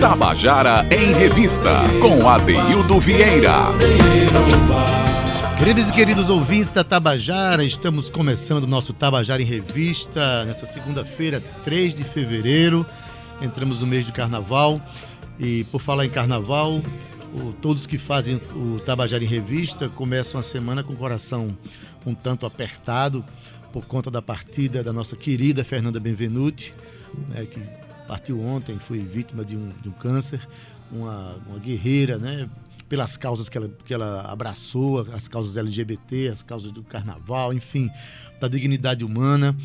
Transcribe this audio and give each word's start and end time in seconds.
Tabajara 0.00 0.86
em 0.90 1.12
Revista, 1.12 1.82
com 2.00 2.28
Adeildo 2.28 3.00
Vieira. 3.00 3.66
Queridos 5.58 5.88
e 5.88 5.92
queridos 5.92 6.28
ouvintes 6.28 6.68
da 6.70 6.84
Tabajara, 6.84 7.64
estamos 7.64 8.08
começando 8.08 8.64
o 8.64 8.66
nosso 8.66 8.92
Tabajara 8.92 9.40
em 9.40 9.46
Revista 9.46 10.44
nessa 10.44 10.66
segunda-feira, 10.66 11.42
3 11.64 11.94
de 11.94 12.04
fevereiro. 12.04 12.84
Entramos 13.40 13.80
no 13.80 13.86
mês 13.86 14.04
de 14.04 14.12
carnaval 14.12 14.80
e, 15.38 15.64
por 15.64 15.80
falar 15.80 16.04
em 16.04 16.10
carnaval, 16.10 16.82
todos 17.62 17.86
que 17.86 17.98
fazem 17.98 18.40
o 18.54 18.80
Tabajara 18.80 19.24
em 19.24 19.26
Revista 19.26 19.88
começam 19.88 20.38
a 20.38 20.42
semana 20.42 20.84
com 20.84 20.92
o 20.92 20.96
coração 20.96 21.56
um 22.04 22.14
tanto 22.14 22.46
apertado 22.46 23.24
por 23.72 23.84
conta 23.86 24.10
da 24.10 24.22
partida 24.22 24.82
da 24.82 24.92
nossa 24.92 25.16
querida 25.16 25.64
Fernanda 25.64 25.98
Benvenuti, 25.98 26.72
né, 27.28 27.46
que 27.46 27.60
partiu 28.06 28.40
ontem, 28.40 28.78
foi 28.78 28.98
vítima 29.00 29.44
de 29.44 29.56
um, 29.56 29.70
de 29.82 29.88
um 29.88 29.92
câncer, 29.92 30.46
uma, 30.90 31.36
uma 31.46 31.58
guerreira, 31.58 32.18
né? 32.18 32.48
Pelas 32.88 33.16
causas 33.16 33.48
que 33.48 33.58
ela, 33.58 33.68
que 33.84 33.92
ela 33.92 34.22
abraçou, 34.30 35.00
as 35.12 35.26
causas 35.26 35.56
LGBT, 35.56 36.28
as 36.28 36.42
causas 36.42 36.70
do 36.70 36.84
carnaval, 36.84 37.52
enfim, 37.52 37.90
da 38.40 38.46
dignidade 38.46 39.04
humana. 39.04 39.56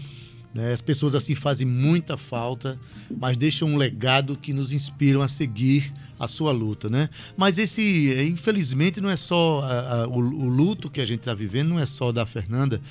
Né? 0.53 0.73
As 0.73 0.81
pessoas 0.81 1.15
assim 1.15 1.35
fazem 1.35 1.65
muita 1.65 2.17
falta, 2.17 2.79
mas 3.09 3.37
deixam 3.37 3.69
um 3.69 3.77
legado 3.77 4.35
que 4.35 4.51
nos 4.51 4.73
inspiram 4.73 5.21
a 5.21 5.27
seguir 5.27 5.93
a 6.19 6.27
sua 6.27 6.51
luta, 6.51 6.89
né? 6.89 7.09
Mas 7.37 7.57
esse, 7.57 8.13
infelizmente, 8.29 8.99
não 8.99 9.09
é 9.09 9.15
só 9.15 9.61
a, 9.61 10.03
a, 10.03 10.07
o, 10.07 10.17
o, 10.17 10.47
luto 10.47 10.89
que 10.89 11.01
a 11.01 11.05
gente 11.05 11.19
está 11.19 11.33
vivendo, 11.33 11.69
não 11.69 11.79
é 11.79 11.85
só 11.85 12.11
da 12.11 12.25
Fernanda, 12.25 12.81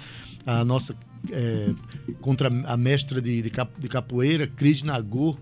a 0.46 0.64
nossa 0.64 0.94
é, 1.30 1.72
contra 2.20 2.48
a 2.48 2.76
mestra 2.76 3.20
de, 3.20 3.42
de, 3.42 3.50
de 3.50 3.88
capoeira, 3.88 4.46
Cris 4.46 4.82
Nagor, 4.82 5.38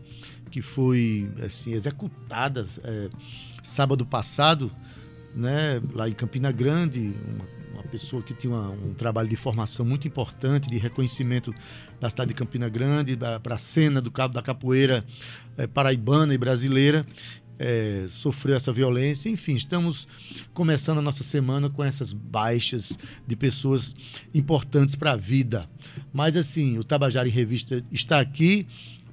que 0.51 0.63
foi 0.63 1.31
assim, 1.45 1.73
executada 1.73 2.67
é, 2.83 3.09
sábado 3.63 4.05
passado, 4.05 4.71
né, 5.35 5.81
lá 5.93 6.09
em 6.09 6.15
Campina 6.15 6.51
Grande, 6.51 7.13
uma, 7.35 7.45
uma 7.75 7.83
pessoa 7.85 8.23
que 8.23 8.35
tinha 8.35 8.53
uma, 8.53 8.71
um 8.71 8.95
trabalho 8.95 9.29
de 9.29 9.37
formação 9.37 9.85
muito 9.85 10.09
importante, 10.09 10.69
de 10.69 10.79
reconhecimento 10.79 11.55
da 12.01 12.11
cidade 12.11 12.29
de 12.29 12.35
Campina 12.35 12.69
Grande, 12.69 13.17
para 13.17 13.55
a 13.55 13.59
cena 13.59 14.01
do 14.01 14.11
cabo 14.11 14.35
da 14.35 14.43
capoeira 14.43 15.05
é, 15.57 15.67
paraibana 15.67 16.35
e 16.35 16.39
brasileira, 16.39 17.07
é, 17.59 18.07
sofreu 18.09 18.55
essa 18.55 18.73
violência. 18.73 19.29
Enfim, 19.29 19.55
estamos 19.55 20.07
começando 20.55 20.99
a 20.99 21.03
nossa 21.03 21.25
semana 21.25 21.69
com 21.69 21.83
essas 21.83 22.13
baixas 22.13 22.97
de 23.27 23.35
pessoas 23.35 23.95
importantes 24.33 24.95
para 24.95 25.13
a 25.13 25.17
vida. 25.17 25.69
Mas, 26.13 26.37
assim, 26.37 26.79
o 26.79 26.85
Tabajara 26.85 27.29
em 27.29 27.33
Revista 27.33 27.85
está 27.91 28.21
aqui 28.21 28.67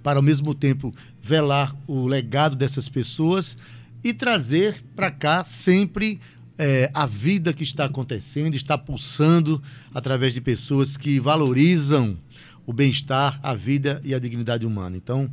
para, 0.03 0.19
ao 0.19 0.23
mesmo 0.23 0.53
tempo, 0.53 0.93
velar 1.21 1.75
o 1.87 2.05
legado 2.05 2.55
dessas 2.55 2.87
pessoas 2.87 3.57
e 4.03 4.13
trazer 4.13 4.83
para 4.95 5.09
cá 5.09 5.43
sempre 5.43 6.19
é, 6.57 6.91
a 6.93 7.07
vida 7.07 7.51
que 7.51 7.63
está 7.63 7.85
acontecendo, 7.85 8.55
está 8.55 8.77
pulsando 8.77 9.61
através 9.93 10.33
de 10.33 10.41
pessoas 10.41 10.95
que 10.95 11.19
valorizam 11.19 12.17
o 12.65 12.73
bem-estar, 12.73 13.39
a 13.41 13.53
vida 13.53 14.01
e 14.03 14.13
a 14.13 14.19
dignidade 14.19 14.65
humana. 14.65 14.95
Então, 14.95 15.31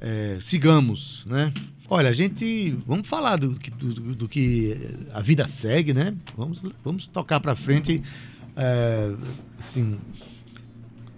é, 0.00 0.38
sigamos, 0.40 1.24
né? 1.26 1.52
Olha, 1.88 2.08
a 2.08 2.12
gente. 2.12 2.76
Vamos 2.86 3.06
falar 3.06 3.36
do, 3.36 3.50
do, 3.50 4.14
do, 4.14 4.28
que 4.28 4.76
a 5.12 5.20
vida 5.20 5.46
segue, 5.46 5.92
né? 5.92 6.14
Vamos, 6.36 6.62
vamos 6.82 7.06
tocar 7.08 7.40
para 7.40 7.54
frente, 7.54 8.02
é, 8.56 9.12
assim, 9.58 9.98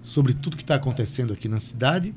sobre 0.02 0.34
tudo 0.34 0.56
que 0.56 0.64
está 0.64 0.74
acontecendo 0.74 1.32
aqui 1.32 1.46
na 1.48 1.60
cidade. 1.60 2.12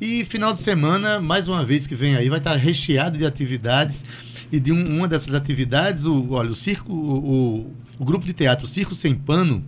E 0.00 0.24
final 0.24 0.52
de 0.52 0.58
semana, 0.58 1.20
mais 1.20 1.46
uma 1.46 1.64
vez 1.64 1.86
que 1.86 1.94
vem 1.94 2.16
aí, 2.16 2.28
vai 2.28 2.38
estar 2.38 2.52
tá 2.52 2.56
recheado 2.56 3.16
de 3.16 3.24
atividades. 3.24 4.04
E 4.50 4.58
de 4.58 4.72
um, 4.72 4.98
uma 4.98 5.06
dessas 5.06 5.32
atividades, 5.32 6.04
o, 6.04 6.32
olha, 6.32 6.50
o 6.50 6.54
circo, 6.54 6.92
o, 6.92 7.18
o, 7.58 7.74
o 7.98 8.04
grupo 8.04 8.26
de 8.26 8.32
teatro 8.32 8.66
Circo 8.66 8.94
Sem 8.94 9.14
Pano 9.14 9.64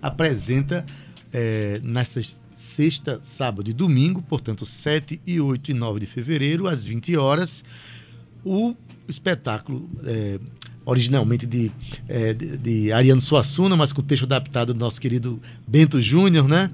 apresenta 0.00 0.84
é, 1.32 1.78
nessas 1.82 2.40
sexta, 2.56 3.18
sábado 3.22 3.68
e 3.68 3.72
domingo, 3.74 4.22
portanto, 4.22 4.64
7 4.64 5.20
e 5.26 5.38
8 5.38 5.70
e 5.70 5.74
9 5.74 6.00
de 6.00 6.06
fevereiro, 6.06 6.66
às 6.66 6.86
20 6.86 7.14
horas, 7.16 7.62
o 8.42 8.74
espetáculo 9.06 9.88
é, 10.04 10.40
originalmente 10.84 11.46
de, 11.46 11.70
é, 12.08 12.32
de, 12.32 12.56
de, 12.56 12.92
Ariano 12.92 13.20
Suassuna, 13.20 13.76
mas 13.76 13.92
com 13.92 14.00
texto 14.02 14.24
adaptado 14.24 14.72
do 14.72 14.80
nosso 14.80 14.98
querido 14.98 15.40
Bento 15.68 16.00
Júnior, 16.00 16.48
né? 16.48 16.70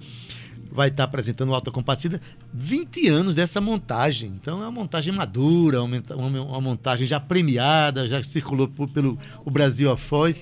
Vai 0.74 0.88
estar 0.88 1.04
apresentando 1.04 1.52
Alta 1.52 1.70
Compacida 1.70 2.20
20 2.52 3.06
anos 3.08 3.34
dessa 3.34 3.60
montagem. 3.60 4.32
Então 4.40 4.62
é 4.62 4.62
uma 4.62 4.70
montagem 4.70 5.12
madura, 5.12 5.82
uma, 5.82 5.98
uma 6.16 6.60
montagem 6.60 7.06
já 7.06 7.20
premiada, 7.20 8.08
já 8.08 8.22
circulou 8.22 8.66
por, 8.66 8.88
pelo 8.88 9.18
o 9.44 9.50
Brasil 9.50 9.90
afora 9.90 10.34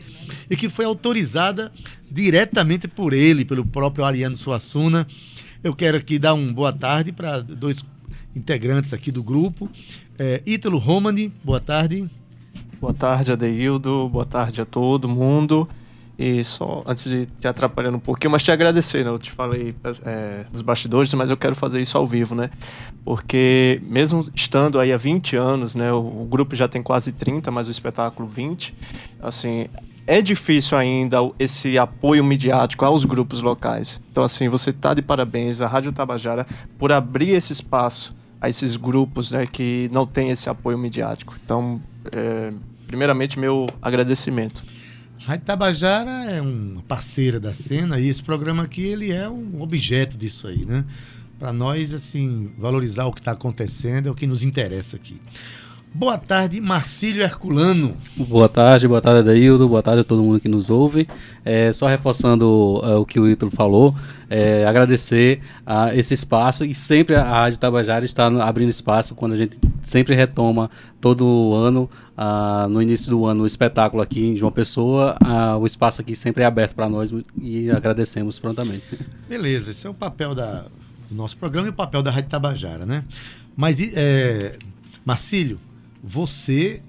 e 0.48 0.56
que 0.56 0.68
foi 0.68 0.84
autorizada 0.84 1.72
diretamente 2.10 2.86
por 2.86 3.12
ele, 3.12 3.44
pelo 3.44 3.66
próprio 3.66 4.04
Ariano 4.04 4.36
Suassuna. 4.36 5.06
Eu 5.62 5.74
quero 5.74 5.96
aqui 5.96 6.18
dar 6.18 6.34
uma 6.34 6.52
boa 6.52 6.72
tarde 6.72 7.12
para 7.12 7.40
dois 7.40 7.84
integrantes 8.34 8.92
aqui 8.92 9.10
do 9.10 9.22
grupo. 9.22 9.68
É, 10.18 10.42
Ítalo 10.46 10.78
Romani, 10.78 11.32
boa 11.42 11.60
tarde. 11.60 12.08
Boa 12.80 12.94
tarde, 12.94 13.32
Adeildo. 13.32 14.08
Boa 14.08 14.24
tarde 14.24 14.60
a 14.60 14.64
todo 14.64 15.08
mundo. 15.08 15.68
E 16.22 16.44
só, 16.44 16.82
antes 16.86 17.04
de 17.04 17.24
te 17.24 17.48
atrapalhando 17.48 17.96
um 17.96 18.00
pouquinho, 18.00 18.30
mas 18.32 18.42
te 18.42 18.52
agradecer, 18.52 19.02
né? 19.02 19.10
Eu 19.10 19.18
te 19.18 19.30
falei 19.30 19.74
é, 20.04 20.44
dos 20.52 20.60
bastidores, 20.60 21.14
mas 21.14 21.30
eu 21.30 21.36
quero 21.36 21.56
fazer 21.56 21.80
isso 21.80 21.96
ao 21.96 22.06
vivo, 22.06 22.34
né? 22.34 22.50
Porque 23.02 23.80
mesmo 23.84 24.28
estando 24.34 24.78
aí 24.78 24.92
há 24.92 24.98
20 24.98 25.34
anos, 25.36 25.74
né? 25.74 25.90
O, 25.90 25.96
o 25.96 26.26
grupo 26.26 26.54
já 26.54 26.68
tem 26.68 26.82
quase 26.82 27.10
30, 27.10 27.50
mas 27.50 27.68
o 27.68 27.70
espetáculo 27.70 28.28
20. 28.28 28.74
Assim, 29.22 29.66
é 30.06 30.20
difícil 30.20 30.76
ainda 30.76 31.16
esse 31.38 31.78
apoio 31.78 32.22
midiático 32.22 32.84
aos 32.84 33.06
grupos 33.06 33.40
locais. 33.40 33.98
Então, 34.12 34.22
assim, 34.22 34.46
você 34.50 34.68
está 34.68 34.92
de 34.92 35.00
parabéns 35.00 35.62
à 35.62 35.66
Rádio 35.66 35.90
Tabajara 35.90 36.46
por 36.78 36.92
abrir 36.92 37.30
esse 37.30 37.54
espaço 37.54 38.14
a 38.38 38.46
esses 38.46 38.76
grupos 38.76 39.32
né, 39.32 39.46
que 39.46 39.88
não 39.90 40.06
têm 40.06 40.28
esse 40.28 40.50
apoio 40.50 40.76
midiático. 40.76 41.34
Então, 41.42 41.80
é, 42.14 42.52
primeiramente, 42.86 43.38
meu 43.38 43.66
agradecimento. 43.80 44.62
Rádio 45.24 45.44
Tabajara 45.44 46.10
é 46.30 46.40
uma 46.40 46.82
parceira 46.82 47.38
da 47.38 47.52
cena 47.52 48.00
e 48.00 48.08
esse 48.08 48.22
programa 48.22 48.62
aqui 48.62 48.82
ele 48.82 49.12
é 49.12 49.28
um 49.28 49.60
objeto 49.60 50.16
disso 50.16 50.46
aí, 50.46 50.64
né? 50.64 50.84
Para 51.38 51.52
nós, 51.52 51.92
assim, 51.92 52.50
valorizar 52.58 53.04
o 53.04 53.12
que 53.12 53.20
está 53.20 53.32
acontecendo 53.32 54.08
é 54.08 54.10
o 54.10 54.14
que 54.14 54.26
nos 54.26 54.42
interessa 54.42 54.96
aqui. 54.96 55.20
Boa 55.92 56.16
tarde, 56.16 56.60
Marcílio 56.60 57.20
Herculano. 57.20 57.96
Boa 58.16 58.48
tarde, 58.48 58.86
boa 58.86 59.00
tarde, 59.00 59.20
Adaildo, 59.20 59.68
boa 59.68 59.82
tarde 59.82 60.02
a 60.02 60.04
todo 60.04 60.22
mundo 60.22 60.38
que 60.38 60.48
nos 60.48 60.70
ouve. 60.70 61.08
É, 61.44 61.72
só 61.72 61.88
reforçando 61.88 62.46
uh, 62.46 63.00
o 63.00 63.04
que 63.04 63.18
o 63.18 63.28
Ítalo 63.28 63.50
falou, 63.50 63.94
é, 64.28 64.64
agradecer 64.64 65.40
a 65.66 65.92
esse 65.92 66.14
espaço 66.14 66.64
e 66.64 66.76
sempre 66.76 67.16
a 67.16 67.24
Rádio 67.24 67.58
Tabajara 67.58 68.04
está 68.04 68.26
abrindo 68.26 68.68
espaço 68.68 69.16
quando 69.16 69.32
a 69.32 69.36
gente 69.36 69.58
sempre 69.82 70.14
retoma 70.14 70.70
todo 71.00 71.52
ano, 71.54 71.90
uh, 72.16 72.68
no 72.68 72.80
início 72.80 73.10
do 73.10 73.26
ano, 73.26 73.42
o 73.42 73.46
espetáculo 73.46 74.00
aqui 74.00 74.24
em 74.24 74.36
João 74.36 74.52
Pessoa. 74.52 75.16
Uh, 75.20 75.58
o 75.58 75.66
espaço 75.66 76.00
aqui 76.00 76.14
sempre 76.14 76.44
é 76.44 76.46
aberto 76.46 76.76
para 76.76 76.88
nós 76.88 77.12
e 77.42 77.68
agradecemos 77.68 78.38
prontamente. 78.38 78.86
Beleza, 79.28 79.72
esse 79.72 79.88
é 79.88 79.90
o 79.90 79.94
papel 79.94 80.36
da, 80.36 80.66
do 81.10 81.16
nosso 81.16 81.36
programa 81.36 81.66
e 81.66 81.70
o 81.70 81.74
papel 81.74 82.00
da 82.00 82.12
Rádio 82.12 82.30
Tabajara, 82.30 82.86
né? 82.86 83.04
Mas, 83.56 83.80
é, 83.80 84.56
Marcílio, 85.04 85.58
você 86.02 86.80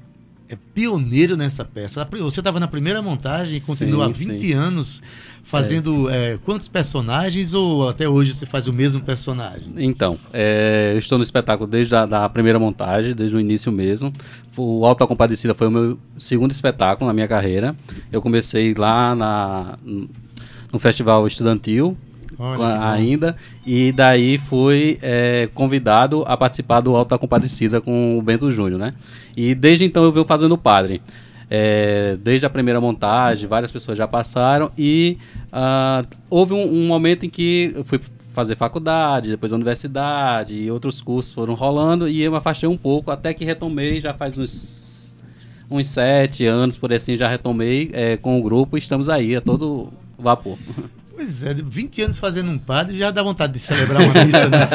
é 0.49 0.57
pioneiro 0.73 1.38
nessa 1.38 1.63
peça. 1.63 2.05
Você 2.19 2.41
estava 2.41 2.59
na 2.59 2.67
primeira 2.67 3.01
montagem 3.01 3.57
e 3.57 3.61
continua 3.61 4.05
sim, 4.05 4.11
há 4.11 4.13
20 4.13 4.39
sim. 4.39 4.53
anos 4.53 5.01
fazendo 5.44 6.09
é, 6.09 6.33
é, 6.33 6.38
quantos 6.44 6.67
personagens 6.67 7.53
ou 7.53 7.89
até 7.89 8.07
hoje 8.07 8.33
você 8.33 8.45
faz 8.45 8.67
o 8.67 8.73
mesmo 8.73 9.01
personagem? 9.01 9.73
Então, 9.77 10.19
é, 10.33 10.91
eu 10.94 10.99
estou 10.99 11.17
no 11.17 11.23
espetáculo 11.23 11.69
desde 11.69 11.96
a 11.96 12.05
da 12.05 12.28
primeira 12.28 12.59
montagem, 12.59 13.13
desde 13.13 13.35
o 13.35 13.40
início 13.40 13.72
mesmo. 13.72 14.13
O 14.55 14.85
Alta 14.85 15.08
Compadecida 15.08 15.53
foi 15.53 15.67
o 15.67 15.72
meu 15.72 15.99
segundo 16.17 16.52
espetáculo 16.52 17.08
na 17.08 17.13
minha 17.13 17.28
carreira. 17.28 17.75
Eu 18.11 18.22
comecei 18.22 18.73
lá 18.73 19.16
na, 19.16 19.78
no 20.72 20.79
Festival 20.79 21.25
Estudantil, 21.28 21.97
Olha, 22.41 22.90
ainda. 22.90 23.35
E 23.64 23.91
daí 23.91 24.40
fui 24.40 24.97
é, 24.99 25.47
convidado 25.53 26.23
a 26.26 26.35
participar 26.35 26.82
do 26.82 26.96
Alta 26.96 27.16
Compadecida 27.16 27.79
com 27.79 28.17
o 28.17 28.22
Bento 28.22 28.49
Júnior, 28.49 28.79
né? 28.79 28.96
E 29.38 29.53
desde 29.53 29.85
então 29.85 30.03
eu 30.03 30.11
venho 30.11 30.26
fazendo 30.26 30.53
o 30.53 30.58
padre. 30.58 31.03
É, 31.47 32.17
desde 32.20 32.46
a 32.46 32.49
primeira 32.49 32.82
montagem, 32.82 33.47
várias 33.47 33.72
pessoas 33.72 33.96
já 33.96 34.08
passaram 34.08 34.72
e 34.76 35.17
uh, 35.47 36.08
houve 36.29 36.53
um, 36.53 36.64
um, 36.64 36.88
momento 36.88 37.26
em 37.26 37.29
que 37.29 37.73
eu 37.76 37.84
fui 37.84 37.99
fazer 38.34 38.55
faculdade, 38.55 39.29
depois 39.29 39.52
a 39.52 39.55
universidade 39.55 40.55
e 40.55 40.72
outros 40.72 41.02
cursos 41.02 41.34
foram 41.34 41.53
rolando 41.53 42.08
e 42.08 42.22
eu 42.22 42.32
me 42.32 42.37
afastei 42.37 42.70
um 42.70 42.78
pouco 42.78 43.11
até 43.11 43.34
que 43.34 43.44
retomei 43.44 43.99
já 43.99 44.14
faz 44.14 44.37
uns, 44.37 45.14
uns 45.70 45.87
sete 45.87 46.46
anos 46.46 46.78
por 46.78 46.94
assim 46.94 47.17
já 47.17 47.28
retomei 47.28 47.90
é, 47.91 48.16
com 48.16 48.40
o 48.40 48.41
grupo 48.41 48.78
e 48.78 48.79
estamos 48.79 49.09
aí 49.09 49.35
a 49.35 49.41
todo 49.41 49.91
vapor. 50.17 50.58
Pois 51.22 51.44
é, 51.44 51.53
20 51.53 52.02
anos 52.02 52.18
fazendo 52.18 52.50
um 52.50 52.58
padre 52.58 52.97
já 52.97 53.12
dá 53.12 53.22
vontade 53.22 53.53
de 53.53 53.59
celebrar 53.59 54.02
uma 54.02 54.26
missa, 54.26 54.50
né? 54.50 54.68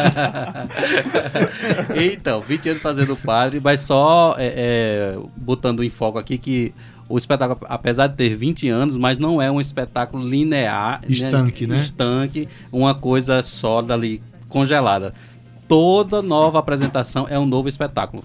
então, 2.15 2.41
20 2.41 2.69
anos 2.69 2.83
fazendo 2.83 3.17
padre, 3.17 3.61
mas 3.61 3.81
só 3.81 4.37
é, 4.39 4.55
é, 4.57 5.19
botando 5.37 5.83
em 5.83 5.91
foco 5.91 6.21
aqui 6.21 6.39
que 6.39 6.73
o 7.09 7.19
espetáculo, 7.19 7.59
apesar 7.69 8.07
de 8.07 8.15
ter 8.15 8.37
20 8.37 8.69
anos, 8.69 8.97
mas 8.97 9.19
não 9.19 9.43
é 9.43 9.51
um 9.51 9.61
espetáculo 9.61 10.25
linear, 10.25 11.01
estanque, 11.09 11.67
né? 11.67 11.75
né? 11.75 11.83
Estanque, 11.83 12.49
uma 12.71 12.95
coisa 12.95 13.43
sólida 13.43 13.95
ali, 13.95 14.23
congelada. 14.49 15.15
Toda 15.67 16.23
nova 16.23 16.61
apresentação 16.61 17.27
é 17.29 17.37
um 17.37 17.45
novo 17.45 17.69
espetáculo. 17.69 18.23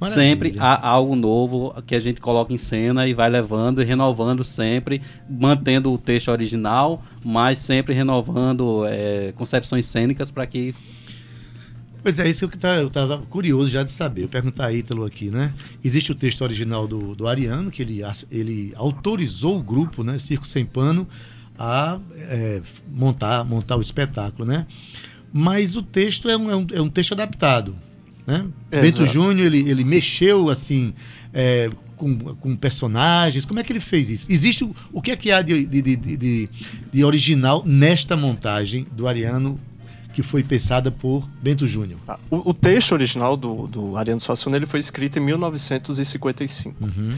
Maravilha. 0.00 0.24
Sempre 0.24 0.54
há 0.58 0.88
algo 0.88 1.14
novo 1.14 1.74
que 1.86 1.94
a 1.94 1.98
gente 1.98 2.20
coloca 2.20 2.52
em 2.52 2.56
cena 2.56 3.06
e 3.06 3.12
vai 3.12 3.28
levando 3.28 3.82
e 3.82 3.84
renovando 3.84 4.42
sempre, 4.42 5.02
mantendo 5.28 5.92
o 5.92 5.98
texto 5.98 6.28
original, 6.28 7.04
mas 7.22 7.58
sempre 7.58 7.92
renovando 7.92 8.86
é, 8.86 9.32
concepções 9.36 9.84
cênicas 9.84 10.30
para 10.30 10.46
que 10.46 10.74
Pois 12.02 12.18
é, 12.18 12.26
isso 12.28 12.48
que 12.48 12.56
eu 12.66 12.86
estava 12.86 13.18
curioso 13.28 13.68
já 13.68 13.82
de 13.82 13.90
saber. 13.90 14.22
Eu 14.22 14.28
perguntar 14.28 14.66
a 14.66 14.72
Ítalo 14.72 15.04
aqui, 15.04 15.28
né? 15.28 15.52
Existe 15.84 16.10
o 16.10 16.14
texto 16.14 16.40
original 16.40 16.88
do, 16.88 17.14
do 17.14 17.28
Ariano, 17.28 17.70
que 17.70 17.82
ele, 17.82 18.00
ele 18.30 18.72
autorizou 18.74 19.58
o 19.58 19.62
grupo, 19.62 20.02
né? 20.02 20.16
Circo 20.16 20.46
Sem 20.46 20.64
Pano, 20.64 21.06
a 21.58 22.00
é, 22.16 22.62
montar, 22.90 23.44
montar 23.44 23.76
o 23.76 23.82
espetáculo, 23.82 24.46
né? 24.48 24.66
Mas 25.30 25.76
o 25.76 25.82
texto 25.82 26.28
é 26.30 26.36
um, 26.38 26.50
é 26.50 26.56
um, 26.56 26.66
é 26.72 26.80
um 26.80 26.88
texto 26.88 27.12
adaptado, 27.12 27.76
né? 28.26 28.46
Bento 28.70 29.06
Júnior, 29.06 29.46
ele, 29.46 29.68
ele 29.68 29.84
mexeu, 29.84 30.50
assim, 30.50 30.94
é, 31.32 31.70
com, 31.96 32.18
com, 32.36 32.56
personagens? 32.56 33.44
Como 33.44 33.60
é 33.60 33.62
que 33.62 33.72
ele 33.72 33.80
fez 33.80 34.08
isso? 34.08 34.26
Existe 34.28 34.64
o, 34.64 34.74
o 34.92 35.02
que 35.02 35.10
é 35.10 35.16
que 35.16 35.30
há 35.30 35.42
de, 35.42 35.64
de, 35.64 35.82
de, 35.96 36.48
de, 36.92 37.04
original 37.04 37.62
nesta 37.64 38.16
montagem 38.16 38.86
do 38.92 39.06
Ariano 39.06 39.60
que 40.12 40.22
foi 40.22 40.42
pensada 40.42 40.90
por 40.90 41.28
Bento 41.40 41.68
Júnior. 41.68 42.00
Ah, 42.08 42.18
o, 42.30 42.50
o, 42.50 42.54
texto 42.54 42.92
original 42.92 43.36
do, 43.36 43.68
do 43.68 43.96
Ariano 43.96 44.20
Suassuna 44.20 44.56
ele 44.56 44.66
foi 44.66 44.80
escrito 44.80 45.18
em 45.18 45.22
1955. 45.22 46.82
Uhum. 46.82 47.10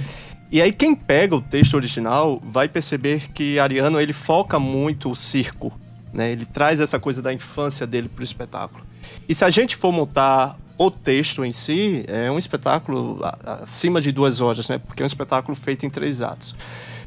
E 0.51 0.61
aí 0.61 0.71
quem 0.71 0.95
pega 0.95 1.35
o 1.35 1.41
texto 1.41 1.75
original 1.75 2.43
vai 2.45 2.69
perceber 2.69 3.31
que 3.33 3.59
Ariano 3.59 3.99
ele 3.99 4.13
foca 4.13 4.59
muito 4.59 5.11
o 5.11 5.17
circo, 5.17 5.73
né? 6.13 6.31
Ele 6.33 6.45
traz 6.45 6.81
essa 6.81 7.01
coisa 7.01 7.23
da 7.23 7.33
infância 7.33 7.87
dele 7.87 8.09
para 8.09 8.21
o 8.21 8.25
espetáculo. 8.25 8.85
E 9.27 9.35
se 9.35 9.45
a 9.45 9.51
gente 9.51 9.75
for 9.75 9.91
montar 9.91 10.59
o 10.79 10.91
texto 10.91 11.45
em 11.45 11.51
si, 11.51 12.05
é 12.09 12.31
um 12.31 12.39
espetáculo 12.39 13.21
acima 13.63 14.01
de 14.01 14.13
duas 14.13 14.41
horas, 14.41 14.69
né? 14.69 14.79
Porque 14.79 15.03
é 15.03 15.05
um 15.05 15.07
espetáculo 15.07 15.57
feito 15.57 15.87
em 15.87 15.91
três 15.91 16.21
atos. 16.21 16.55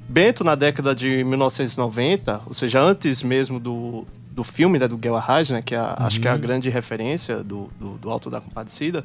Bento, 0.08 0.44
na 0.44 0.56
década 0.56 0.94
de 0.94 1.24
1990, 1.24 2.42
ou 2.46 2.54
seja, 2.54 2.80
antes 2.80 3.24
mesmo 3.24 3.60
do, 3.60 4.06
do 4.32 4.44
filme 4.44 4.78
né, 4.78 4.88
do 4.88 4.98
Guel 4.98 5.16
Arraes, 5.16 5.50
né, 5.50 5.62
que 5.62 5.74
é 5.74 5.82
uhum. 5.82 5.96
acho 5.98 6.20
que 6.20 6.28
é 6.28 6.32
a 6.32 6.38
grande 6.38 6.70
referência 6.70 7.44
do, 7.44 7.70
do, 7.80 7.98
do 7.98 8.10
Alto 8.10 8.30
da 8.30 8.40
Compadecida, 8.40 9.04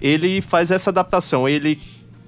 ele 0.00 0.42
faz 0.42 0.70
essa 0.70 0.90
adaptação. 0.90 1.48
Ele 1.48 1.80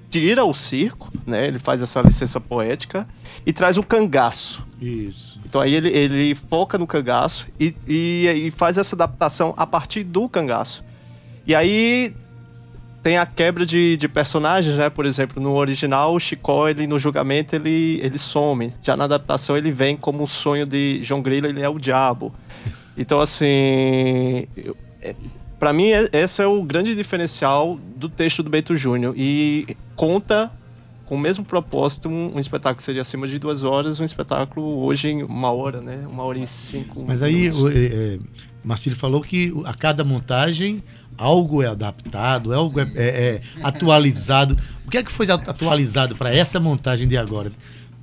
tira 0.09 0.43
o 0.45 0.53
circo, 0.53 1.11
né, 1.25 1.47
ele 1.47 1.59
faz 1.59 1.81
essa 1.81 2.01
licença 2.01 2.39
poética 2.39 3.07
e 3.45 3.53
traz 3.53 3.77
o 3.77 3.83
cangaço. 3.83 4.65
Isso. 4.81 5.39
Então 5.45 5.61
aí 5.61 5.75
ele, 5.75 5.89
ele 5.89 6.35
foca 6.35 6.77
no 6.77 6.87
cangaço 6.87 7.47
e, 7.59 7.75
e, 7.87 8.47
e 8.47 8.51
faz 8.51 8.77
essa 8.77 8.95
adaptação 8.95 9.53
a 9.57 9.67
partir 9.67 10.03
do 10.03 10.27
cangaço. 10.27 10.86
E 11.47 11.55
aí 11.55 12.13
tem 13.01 13.17
a 13.17 13.25
quebra 13.25 13.65
de, 13.65 13.95
de 13.95 14.09
personagens, 14.09 14.75
né? 14.75 14.89
Por 14.89 15.05
exemplo, 15.05 15.41
no 15.41 15.53
original, 15.53 16.13
o 16.13 16.19
Chicó, 16.19 16.67
ele, 16.67 16.85
no 16.85 16.99
julgamento, 16.99 17.55
ele, 17.55 18.01
ele 18.03 18.17
some. 18.17 18.73
Já 18.83 18.97
na 18.97 19.05
adaptação, 19.05 19.55
ele 19.55 19.71
vem 19.71 19.95
como 19.95 20.25
o 20.25 20.27
sonho 20.27 20.65
de 20.65 20.99
João 21.01 21.21
Grilo, 21.21 21.47
ele 21.47 21.61
é 21.61 21.69
o 21.69 21.79
diabo. 21.79 22.35
Então, 22.97 23.21
assim... 23.21 24.45
É, 25.01 25.15
para 25.57 25.71
mim, 25.71 25.87
é, 25.87 26.09
esse 26.11 26.41
é 26.41 26.45
o 26.45 26.61
grande 26.61 26.93
diferencial 26.93 27.79
do 27.95 28.09
texto 28.09 28.43
do 28.43 28.49
Beto 28.49 28.75
Júnior. 28.75 29.13
E 29.17 29.77
conta 29.95 30.51
com 31.07 31.15
o 31.15 31.17
mesmo 31.17 31.43
propósito, 31.43 32.09
um, 32.09 32.35
um, 32.35 32.39
espetáculo 32.39 32.77
que 32.77 32.83
seria 32.83 33.01
acima 33.01 33.27
de 33.27 33.39
duas 33.39 33.63
horas, 33.63 33.99
um 33.99 34.03
espetáculo 34.03 34.83
hoje 34.83 35.07
em 35.07 35.23
uma 35.23 35.51
hora, 35.51 35.79
né? 35.79 36.05
Uma 36.05 36.23
hora 36.23 36.37
e 36.37 36.45
cinco 36.45 37.03
Mas 37.07 37.23
aí, 37.23 37.49
o, 37.49 37.69
é, 37.69 37.85
é, 37.85 38.19
Marcílio 38.63 38.97
falou 38.97 39.21
que 39.21 39.53
a 39.63 39.73
cada 39.73 40.03
montagem 40.03 40.83
algo 41.17 41.63
é 41.63 41.67
adaptado, 41.67 42.53
algo 42.53 42.79
é, 42.79 42.91
é, 42.95 43.07
é 43.07 43.41
atualizado. 43.63 44.57
O 44.85 44.89
que 44.89 44.97
é 44.97 45.03
que 45.03 45.11
foi 45.11 45.31
atualizado 45.31 46.15
para 46.15 46.35
essa 46.35 46.59
montagem 46.59 47.07
de 47.07 47.17
agora? 47.17 47.53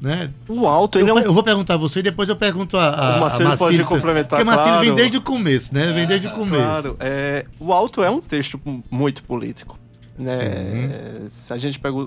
Né? 0.01 0.31
O 0.49 0.67
alto, 0.67 0.99
eu, 0.99 1.07
é 1.07 1.13
um... 1.13 1.19
eu 1.19 1.33
vou 1.33 1.43
perguntar 1.43 1.75
a 1.75 1.77
você 1.77 2.01
e 2.01 2.03
depois 2.03 2.29
eu 2.29 2.37
pergunto 2.37 2.77
a, 2.79 2.89
a, 2.89 3.17
o 3.19 3.21
Marcelo 3.21 3.53
a 3.53 3.57
pode 3.57 3.85
complementar, 3.85 4.39
Porque 4.39 4.43
o 4.43 4.47
Marcelo 4.47 4.71
claro. 4.71 4.87
vem 4.87 4.95
desde 4.95 5.17
o 5.19 5.21
começo, 5.21 5.75
né? 5.75 5.93
Vem 5.93 6.07
desde 6.07 6.27
o 6.27 6.31
começo. 6.31 6.63
Claro, 6.63 6.97
é, 7.01 7.45
o 7.61 7.71
alto 7.71 8.03
é 8.03 8.09
um 8.09 8.21
texto 8.21 8.59
muito 8.91 9.23
político. 9.23 9.79
Né? 10.19 11.27
Se 11.29 11.53
a 11.53 11.57
gente 11.57 11.79
pega 11.79 12.07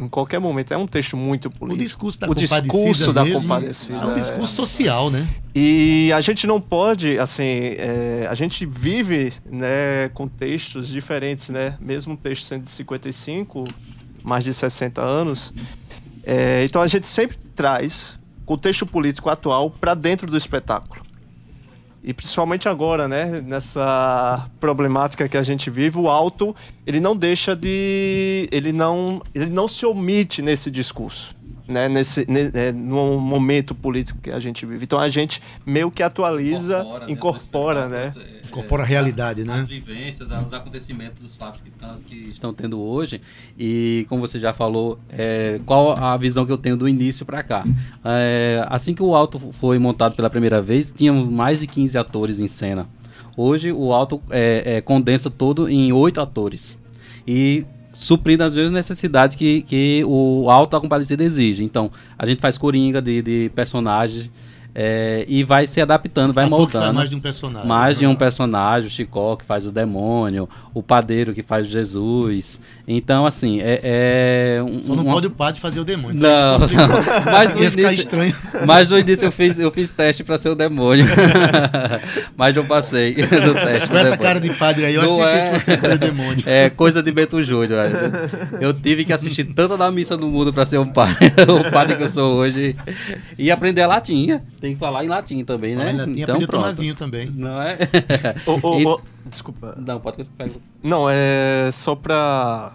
em 0.00 0.08
qualquer 0.08 0.38
momento. 0.38 0.72
É 0.72 0.76
um 0.76 0.86
texto 0.86 1.16
muito 1.16 1.50
político. 1.50 1.82
O 1.82 1.84
discurso 1.84 2.18
da 2.18 2.28
o 2.28 2.34
discurso 2.34 3.12
da 3.12 3.26
compadecida. 3.26 3.98
É 3.98 4.06
um 4.06 4.14
discurso 4.14 4.54
social, 4.54 5.10
né? 5.10 5.28
E 5.54 6.10
a 6.14 6.20
gente 6.20 6.46
não 6.46 6.60
pode, 6.60 7.18
assim, 7.18 7.74
é, 7.76 8.26
a 8.28 8.34
gente 8.34 8.64
vive 8.64 9.32
né, 9.44 10.08
com 10.14 10.26
textos 10.26 10.88
diferentes, 10.88 11.50
né? 11.50 11.76
Mesmo 11.80 12.14
um 12.14 12.16
texto 12.16 12.44
sendo 12.44 12.62
de 12.62 12.70
55, 12.70 13.64
mais 14.24 14.44
de 14.44 14.54
60 14.54 15.00
anos. 15.02 15.52
É, 16.24 16.64
então 16.64 16.80
a 16.80 16.86
gente 16.86 17.06
sempre 17.06 17.36
traz 17.54 18.18
o 18.46 18.56
texto 18.56 18.84
político 18.84 19.30
atual 19.30 19.70
para 19.70 19.94
dentro 19.94 20.26
do 20.28 20.36
espetáculo. 20.36 21.10
E 22.02 22.14
principalmente 22.14 22.68
agora, 22.68 23.06
né, 23.06 23.42
nessa 23.42 24.48
problemática 24.58 25.28
que 25.28 25.36
a 25.36 25.42
gente 25.42 25.68
vive, 25.68 25.98
o 25.98 26.08
alto, 26.08 26.56
ele 26.90 27.00
não 27.00 27.16
deixa 27.16 27.54
de 27.54 28.48
ele 28.50 28.72
não 28.72 29.22
ele 29.32 29.48
não 29.48 29.68
se 29.68 29.86
omite 29.86 30.42
nesse 30.42 30.70
discurso 30.70 31.34
né, 31.70 31.88
nesse, 31.88 32.28
ne, 32.28 32.50
é, 32.52 32.72
no 32.72 33.20
momento 33.20 33.74
político 33.76 34.18
que 34.20 34.30
a 34.30 34.40
gente 34.40 34.66
vive. 34.66 34.84
Então 34.84 34.98
a 34.98 35.08
gente 35.08 35.40
meio 35.64 35.88
que 35.88 36.02
atualiza, 36.02 36.80
incorpora, 37.06 37.06
né, 37.06 37.12
incorpora, 37.12 37.88
né? 37.88 38.12
É, 38.16 38.48
incorpora 38.48 38.82
a 38.82 38.86
realidade, 38.86 39.44
né? 39.44 39.54
As 39.54 39.68
vivências, 39.68 40.30
os 40.30 40.52
acontecimentos 40.52 41.22
dos 41.22 41.36
fatos 41.36 41.60
que, 41.60 41.70
que, 42.08 42.30
estão 42.30 42.52
tendo 42.52 42.80
hoje. 42.80 43.20
E 43.56 44.04
como 44.08 44.20
você 44.26 44.40
já 44.40 44.52
falou, 44.52 44.98
é, 45.08 45.60
qual 45.64 45.96
a 45.96 46.16
visão 46.16 46.44
que 46.44 46.50
eu 46.50 46.58
tenho 46.58 46.76
do 46.76 46.88
início 46.88 47.24
para 47.24 47.40
cá? 47.44 47.64
É, 48.04 48.66
assim 48.68 48.92
que 48.92 49.02
o 49.02 49.14
Alto 49.14 49.38
foi 49.60 49.78
montado 49.78 50.16
pela 50.16 50.28
primeira 50.28 50.60
vez, 50.60 50.90
tínhamos 50.90 51.30
mais 51.30 51.60
de 51.60 51.68
15 51.68 51.96
atores 51.96 52.40
em 52.40 52.48
cena. 52.48 52.88
Hoje 53.36 53.72
o 53.72 53.92
Alto 53.92 54.20
é, 54.28 54.76
é, 54.76 54.80
condensa 54.80 55.30
todo 55.30 55.68
em 55.68 55.92
oito 55.92 56.20
atores. 56.20 56.76
E 57.32 57.64
suprindo 57.92 58.42
as 58.42 58.52
mesmas 58.52 58.72
necessidades 58.72 59.36
que, 59.36 59.62
que 59.62 60.02
o 60.04 60.50
Alto 60.50 60.72
da 60.72 60.80
exige. 61.22 61.62
Então, 61.62 61.88
a 62.18 62.26
gente 62.26 62.40
faz 62.40 62.58
coringa 62.58 63.00
de, 63.00 63.22
de 63.22 63.52
personagens 63.54 64.28
é, 64.74 65.24
e 65.28 65.42
vai 65.42 65.66
se 65.66 65.80
adaptando, 65.80 66.32
vai 66.32 66.46
moldando. 66.46 66.92
mais 66.94 67.10
de 67.10 67.16
um 67.16 67.20
personagem. 67.20 67.68
Mais 67.68 67.98
de 67.98 68.06
um 68.06 68.14
personagem, 68.14 68.86
o 68.86 68.90
Chicó 68.90 69.36
que 69.36 69.44
faz 69.44 69.66
o 69.66 69.72
demônio, 69.72 70.48
o 70.72 70.82
padeiro 70.82 71.34
que 71.34 71.42
faz 71.42 71.66
Jesus. 71.66 72.60
Então, 72.86 73.26
assim, 73.26 73.60
é. 73.60 73.80
é 73.82 74.62
um, 74.62 74.84
Só 74.84 74.94
não 74.94 75.02
uma... 75.04 75.14
pode 75.14 75.26
o 75.26 75.30
padre 75.30 75.60
fazer 75.60 75.80
o 75.80 75.84
demônio. 75.84 76.20
Não, 76.20 76.58
não. 76.58 76.68
Mas 77.24 77.54
no 77.54 77.64
início, 77.64 77.90
estranho. 77.90 78.36
Mas 78.64 78.90
no 78.90 78.98
início 78.98 79.26
eu 79.26 79.32
fiz, 79.32 79.58
eu 79.58 79.70
fiz 79.70 79.90
teste 79.90 80.22
para 80.22 80.38
ser 80.38 80.50
o 80.50 80.54
demônio. 80.54 81.06
mas 82.36 82.54
não 82.54 82.66
passei 82.66 83.14
teste. 83.14 83.88
Com 83.88 83.96
essa 83.98 84.16
cara 84.16 84.40
de 84.40 84.52
padre 84.54 84.86
aí, 84.86 84.94
eu 84.94 85.02
não 85.02 85.22
acho 85.22 85.28
é... 85.28 85.52
difícil 85.52 85.74
você 85.74 85.78
ser 85.78 85.94
o 85.94 85.98
demônio. 85.98 86.42
É 86.46 86.70
coisa 86.70 87.02
de 87.02 87.10
Beto 87.10 87.42
Júnior. 87.42 87.86
Eu 88.60 88.72
tive 88.72 89.04
que 89.04 89.12
assistir 89.12 89.44
tanta 89.44 89.76
da 89.76 89.90
missa 89.90 90.16
do 90.16 90.26
mundo 90.26 90.52
para 90.52 90.64
ser 90.64 90.78
um 90.78 90.86
padre, 90.86 91.32
o 91.48 91.70
padre 91.70 91.96
que 91.96 92.04
eu 92.04 92.08
sou 92.08 92.36
hoje. 92.36 92.76
E 93.38 93.50
aprender 93.50 93.82
a 93.82 93.86
latinha. 93.86 94.42
Tem 94.60 94.74
que 94.74 94.78
falar 94.78 95.04
em 95.04 95.08
latim 95.08 95.42
também, 95.42 95.74
né? 95.74 95.92
Latim, 95.92 96.20
então, 96.20 96.38
pronto. 96.40 96.66
Navinho 96.66 96.94
também. 96.94 97.30
Não 97.30 97.60
é? 97.62 97.78
e... 98.78 99.28
Desculpa. 99.28 99.74
Não, 99.78 99.98
pode 99.98 100.26
Não, 100.82 101.08
é 101.08 101.70
só 101.72 101.94
pra 101.94 102.74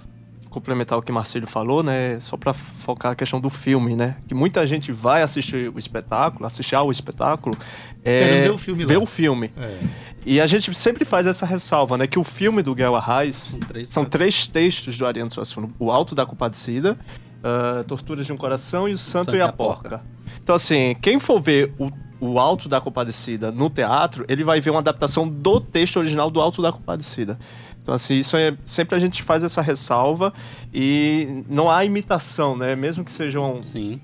complementar 0.56 0.98
o 0.98 1.02
que 1.02 1.12
Marcelo 1.12 1.46
falou, 1.46 1.84
né? 1.84 2.18
Só 2.22 2.38
para 2.38 2.54
focar 2.54 3.12
a 3.12 3.16
questão 3.16 3.42
do 3.42 3.50
filme, 3.50 3.94
né? 3.94 4.16
Que 4.26 4.34
muita 4.34 4.66
gente 4.66 4.90
vai 4.90 5.22
assistir 5.22 5.70
o 5.70 5.78
espetáculo, 5.78 6.46
assistir 6.46 6.76
ao 6.76 6.90
espetáculo, 6.90 7.58
é, 8.06 8.44
ver 8.44 8.52
o 8.52 8.58
filme. 8.58 8.86
Ver 8.86 8.98
o 8.98 9.06
filme. 9.06 9.52
É. 9.58 9.80
E 10.26 10.40
a 10.40 10.46
gente 10.46 10.74
sempre 10.74 11.04
faz 11.04 11.28
essa 11.28 11.46
ressalva, 11.46 11.98
né? 11.98 12.08
Que 12.08 12.18
o 12.18 12.24
filme 12.24 12.64
do 12.64 12.74
Guel 12.74 12.96
Arraes 12.96 13.36
são, 13.36 13.60
três, 13.60 13.90
são 13.90 14.06
três 14.06 14.48
textos 14.48 14.98
do 14.98 15.06
Ariano 15.06 15.30
Suassuna. 15.30 15.70
O 15.78 15.92
Alto 15.92 16.16
da 16.16 16.26
Compadecida, 16.26 16.98
uh, 17.46 17.84
Torturas 17.84 18.26
de 18.26 18.34
um 18.34 18.38
Coração 18.38 18.90
e 18.90 18.94
o 18.94 18.98
Santo, 18.98 19.26
Santo 19.26 19.36
e 19.36 19.42
a, 19.42 19.52
Porca. 19.52 19.90
Porca. 19.90 20.06
Então, 20.42 20.56
assim, 20.56 20.96
quem 21.02 21.20
for 21.20 21.40
ver 21.40 21.74
o, 21.78 21.92
o 22.20 22.40
Alto 22.40 22.68
da 22.68 22.82
Compadecida 22.82 23.52
no 23.52 23.70
teatro, 23.70 24.26
ele 24.28 24.44
vai 24.44 24.60
ver 24.60 24.72
uma 24.72 24.80
adaptação 24.80 25.28
do 25.28 25.62
texto 25.62 25.98
original 25.98 26.32
do 26.32 26.42
Alto 26.42 26.62
da 26.62 26.72
Compadecida. 26.72 27.38
Então, 27.82 27.94
assim, 27.94 28.16
isso 28.16 28.36
é. 28.36 28.58
Sempre 28.66 28.96
a 28.96 29.00
gente 29.00 29.22
faz 29.22 29.44
essa 29.44 29.62
ressalva 29.62 30.34
e 30.74 31.44
não 31.48 31.70
há 31.70 31.86
imitação, 31.86 32.58
né? 32.58 32.76
Mesmo 32.76 33.06
que 33.06 33.12
sejam 33.12 33.62
Sim. 33.62 34.02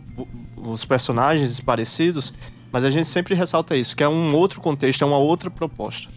os 0.55 0.85
personagens 0.85 1.59
parecidos, 1.59 2.31
Mas 2.71 2.85
a 2.85 2.89
gente 2.89 3.07
sempre 3.07 3.35
ressalta 3.35 3.75
isso, 3.75 3.95
que 3.97 4.03
é 4.03 4.07
um 4.07 4.33
outro 4.33 4.61
contexto, 4.61 5.01
é 5.01 5.05
uma 5.05 5.17
outra 5.17 5.49
proposta. 5.49 6.09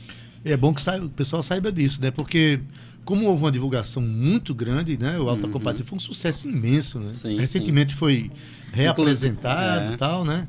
É 0.45 0.57
bom 0.57 0.73
que 0.73 0.81
saiba, 0.81 1.07
o 1.07 1.09
pessoal 1.09 1.43
saiba 1.43 1.73
disso, 1.73 2.01
né? 2.01 2.11
Porque 2.11 2.61
como 3.05 3.27
houve 3.27 3.43
uma 3.43 3.53
divulgação 3.53 4.03
muito 4.03 4.55
grande, 4.55 4.97
né? 4.97 5.19
O 5.19 5.29
Alta 5.29 5.47
uhum. 5.47 5.85
Foi 5.85 5.97
um 5.97 6.01
sucesso 6.01 6.49
imenso, 6.49 6.99
né? 6.99 7.13
Sim, 7.13 7.39
Recentemente 7.39 7.93
sim. 7.93 7.99
foi 7.99 8.31
reapresentado 8.73 9.91
e 9.91 9.95
é. 9.95 9.97
tal, 9.97 10.25
né? 10.25 10.49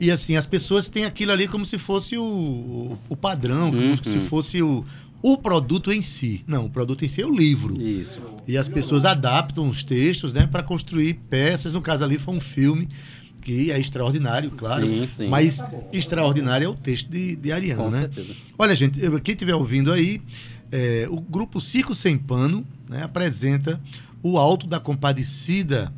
E 0.00 0.10
assim, 0.10 0.36
as 0.36 0.46
pessoas 0.46 0.88
têm 0.88 1.04
aquilo 1.04 1.32
ali 1.32 1.46
como 1.46 1.64
se 1.64 1.78
fosse 1.78 2.16
o, 2.18 2.98
o 3.08 3.16
padrão, 3.16 3.70
como 3.70 3.82
uhum. 3.82 3.96
se 4.02 4.18
fosse 4.20 4.62
o, 4.62 4.84
o 5.22 5.38
produto 5.38 5.92
em 5.92 6.02
si. 6.02 6.42
Não, 6.46 6.66
o 6.66 6.70
produto 6.70 7.04
em 7.04 7.08
si 7.08 7.22
é 7.22 7.26
o 7.26 7.32
livro. 7.32 7.80
Isso. 7.80 8.20
E 8.46 8.56
as 8.56 8.68
pessoas 8.68 9.04
adaptam 9.04 9.68
os 9.68 9.84
textos, 9.84 10.32
né, 10.32 10.46
para 10.46 10.62
construir 10.62 11.14
peças. 11.30 11.72
No 11.72 11.80
caso 11.80 12.02
ali 12.02 12.18
foi 12.18 12.34
um 12.34 12.40
filme 12.40 12.88
que 13.42 13.70
é 13.70 13.78
extraordinário, 13.78 14.50
claro. 14.52 14.82
Sim, 14.82 15.06
sim. 15.06 15.28
Mas 15.28 15.64
extraordinário 15.92 16.64
é 16.64 16.68
o 16.68 16.74
texto 16.74 17.10
de, 17.10 17.36
de 17.36 17.52
Ariano, 17.52 17.84
Com 17.84 17.90
né? 17.90 18.00
Certeza. 18.00 18.34
Olha, 18.58 18.74
gente, 18.74 19.00
quem 19.20 19.32
estiver 19.32 19.54
ouvindo 19.54 19.92
aí, 19.92 20.22
é, 20.72 21.06
o 21.10 21.20
grupo 21.20 21.60
Circo 21.60 21.94
Sem 21.94 22.16
Pano 22.16 22.66
né, 22.88 23.02
apresenta 23.02 23.78
o 24.22 24.38
Alto 24.38 24.66
da 24.66 24.80
Compadecida 24.80 25.92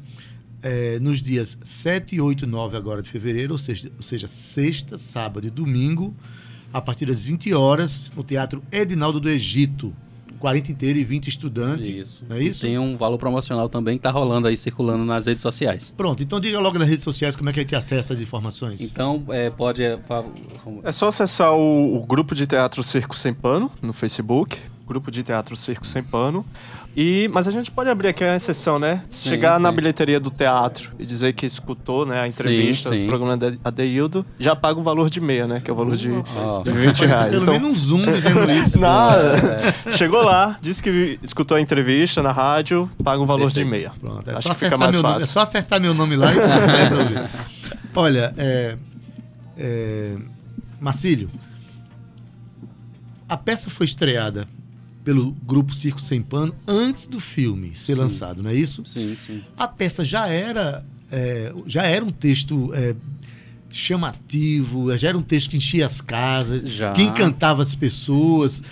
é, 0.61 0.99
nos 0.99 1.23
dias 1.23 1.57
7, 1.63 2.21
8 2.21 2.45
e 2.45 2.49
9 2.49 2.77
agora 2.77 3.01
de 3.01 3.09
fevereiro, 3.09 3.53
ou 3.53 3.59
seja, 3.59 3.93
ou 3.97 4.03
seja, 4.03 4.27
sexta, 4.27 4.99
sábado 4.99 5.47
e 5.47 5.51
domingo, 5.51 6.13
a 6.73 6.81
partir 6.81 7.07
das 7.07 7.25
20 7.25 7.55
horas, 7.55 8.11
no 8.17 8.25
Teatro 8.25 8.65
Edinaldo 8.73 9.21
do 9.21 9.31
Egito. 9.31 9.95
40 10.45 10.73
inteiro 10.73 10.99
e 10.99 11.05
20 11.05 11.29
estudantes. 11.29 11.87
Isso. 11.87 12.27
É 12.29 12.39
isso? 12.39 12.67
E 12.67 12.69
tem 12.69 12.79
um 12.79 12.99
valor 12.99 13.17
promocional 13.17 13.67
também 13.67 13.95
que 13.95 14.01
está 14.01 14.11
rolando 14.11 14.47
aí, 14.47 14.59
circulando 14.59 15.03
nas 15.03 15.25
redes 15.25 15.41
sociais. 15.41 15.91
Pronto, 15.97 16.23
então 16.23 16.39
diga 16.39 16.61
logo 16.61 16.79
nas 16.79 16.87
redes 16.87 17.03
sociais 17.03 17.35
como 17.35 17.49
é 17.49 17.53
que 17.55 17.61
a 17.61 17.63
gente 17.63 17.75
acessa 17.75 18.13
as 18.13 18.21
informações. 18.21 18.79
Então, 18.79 19.25
é, 19.31 19.49
pode... 19.49 19.83
É, 19.83 19.99
é 20.83 20.93
só 20.93 21.09
acessar 21.09 21.55
o, 21.55 21.97
o 21.97 22.05
grupo 22.05 22.35
de 22.35 22.47
teatro 22.47 22.83
Circo 22.83 23.17
Sem 23.17 23.33
Pano 23.33 23.71
no 23.81 23.95
Facebook, 23.95 24.59
grupo 24.87 25.11
de 25.11 25.23
teatro 25.23 25.57
Circo 25.57 25.87
Sem 25.87 26.03
Pano. 26.03 26.45
E, 26.97 27.29
mas 27.33 27.49
a 27.49 27.51
gente 27.51 27.73
pode 27.73 27.91
abrir 27.91 28.09
aqui 28.09 28.23
a 28.23 28.37
exceção, 28.37 28.79
né? 28.79 29.03
Sim, 29.09 29.31
Chegar 29.31 29.57
sim. 29.57 29.63
na 29.65 29.73
bilheteria 29.73 30.21
do 30.21 30.31
teatro 30.31 30.93
e 30.97 31.05
dizer 31.05 31.33
que 31.33 31.45
escutou 31.45 32.07
né, 32.07 32.21
a 32.21 32.29
entrevista 32.29 32.91
sim, 32.91 33.01
do 33.01 33.07
programa 33.09 33.37
da 33.37 33.53
Adeildo, 33.65 34.25
já 34.39 34.55
paga 34.55 34.79
o 34.79 34.83
valor 34.83 35.11
de 35.11 35.21
meia, 35.21 35.49
né? 35.49 35.61
Que 35.61 35.69
é 35.71 35.75
o 35.75 35.77
valor 35.77 35.97
de, 35.97 36.09
oh. 36.11 36.63
de 36.63 36.71
20 36.71 37.05
reais. 37.05 37.31
Pelo 37.31 37.43
então, 37.43 37.55
menos 37.55 37.71
um 37.71 37.75
zoom 37.75 38.05
dizendo 38.05 38.49
isso. 38.53 38.79
Nada. 38.79 39.75
É. 39.87 39.93
Chegou 39.93 40.23
lá, 40.23 40.57
disse 40.61 40.81
que 40.81 41.19
escutou 41.21 41.57
a 41.57 41.61
entrevista 41.61 42.23
na 42.23 42.31
rádio, 42.31 42.89
paga 43.03 43.21
o 43.21 43.27
valor 43.27 43.47
Perfeito. 43.47 43.65
de 43.65 43.71
meia. 43.71 43.93
Pronto, 44.01 44.31
é 44.31 44.35
Acho 44.35 44.49
que 44.51 44.55
fica 44.55 44.79
mais 44.79 44.95
fácil. 44.95 45.09
Nome, 45.09 45.23
é 45.23 45.27
só 45.27 45.41
acertar 45.41 45.81
meu 45.81 45.95
nome 45.95 46.15
lá 46.15 46.31
e 46.33 46.37
resolver. 46.37 47.29
Olha, 47.97 48.35
é, 48.37 48.77
é, 49.59 50.15
Marcílio, 50.81 51.29
a 53.29 53.37
peça 53.37 53.69
foi 53.69 53.87
estreada 53.87 54.47
pelo 55.05 55.33
grupo 55.33 55.75
Circo 55.75 56.01
Sem 56.01 56.23
Pano 56.23 56.55
antes 56.67 57.07
do 57.07 57.21
filme 57.21 57.77
ser 57.77 57.95
sim. 57.95 58.01
lançado, 58.01 58.43
não 58.43 58.51
é 58.51 58.55
isso? 58.55 58.83
Sim, 58.87 59.15
sim. 59.17 59.43
A 59.57 59.69
peça 59.69 60.05
já 60.05 60.27
era, 60.27 60.85
é, 61.13 61.53
já 61.67 61.83
era 61.83 62.03
um 62.03 62.11
texto 62.11 62.73
é, 62.75 62.97
chamativo, 63.71 64.97
já 64.97 65.09
era 65.09 65.19
um 65.19 65.23
texto 65.23 65.51
que 65.51 65.59
enchia 65.59 65.85
as 65.85 66.01
casas, 66.01 66.63
já. 66.63 66.93
que 66.93 67.03
encantava 67.03 67.63
as 67.63 67.75
pessoas. 67.75 68.63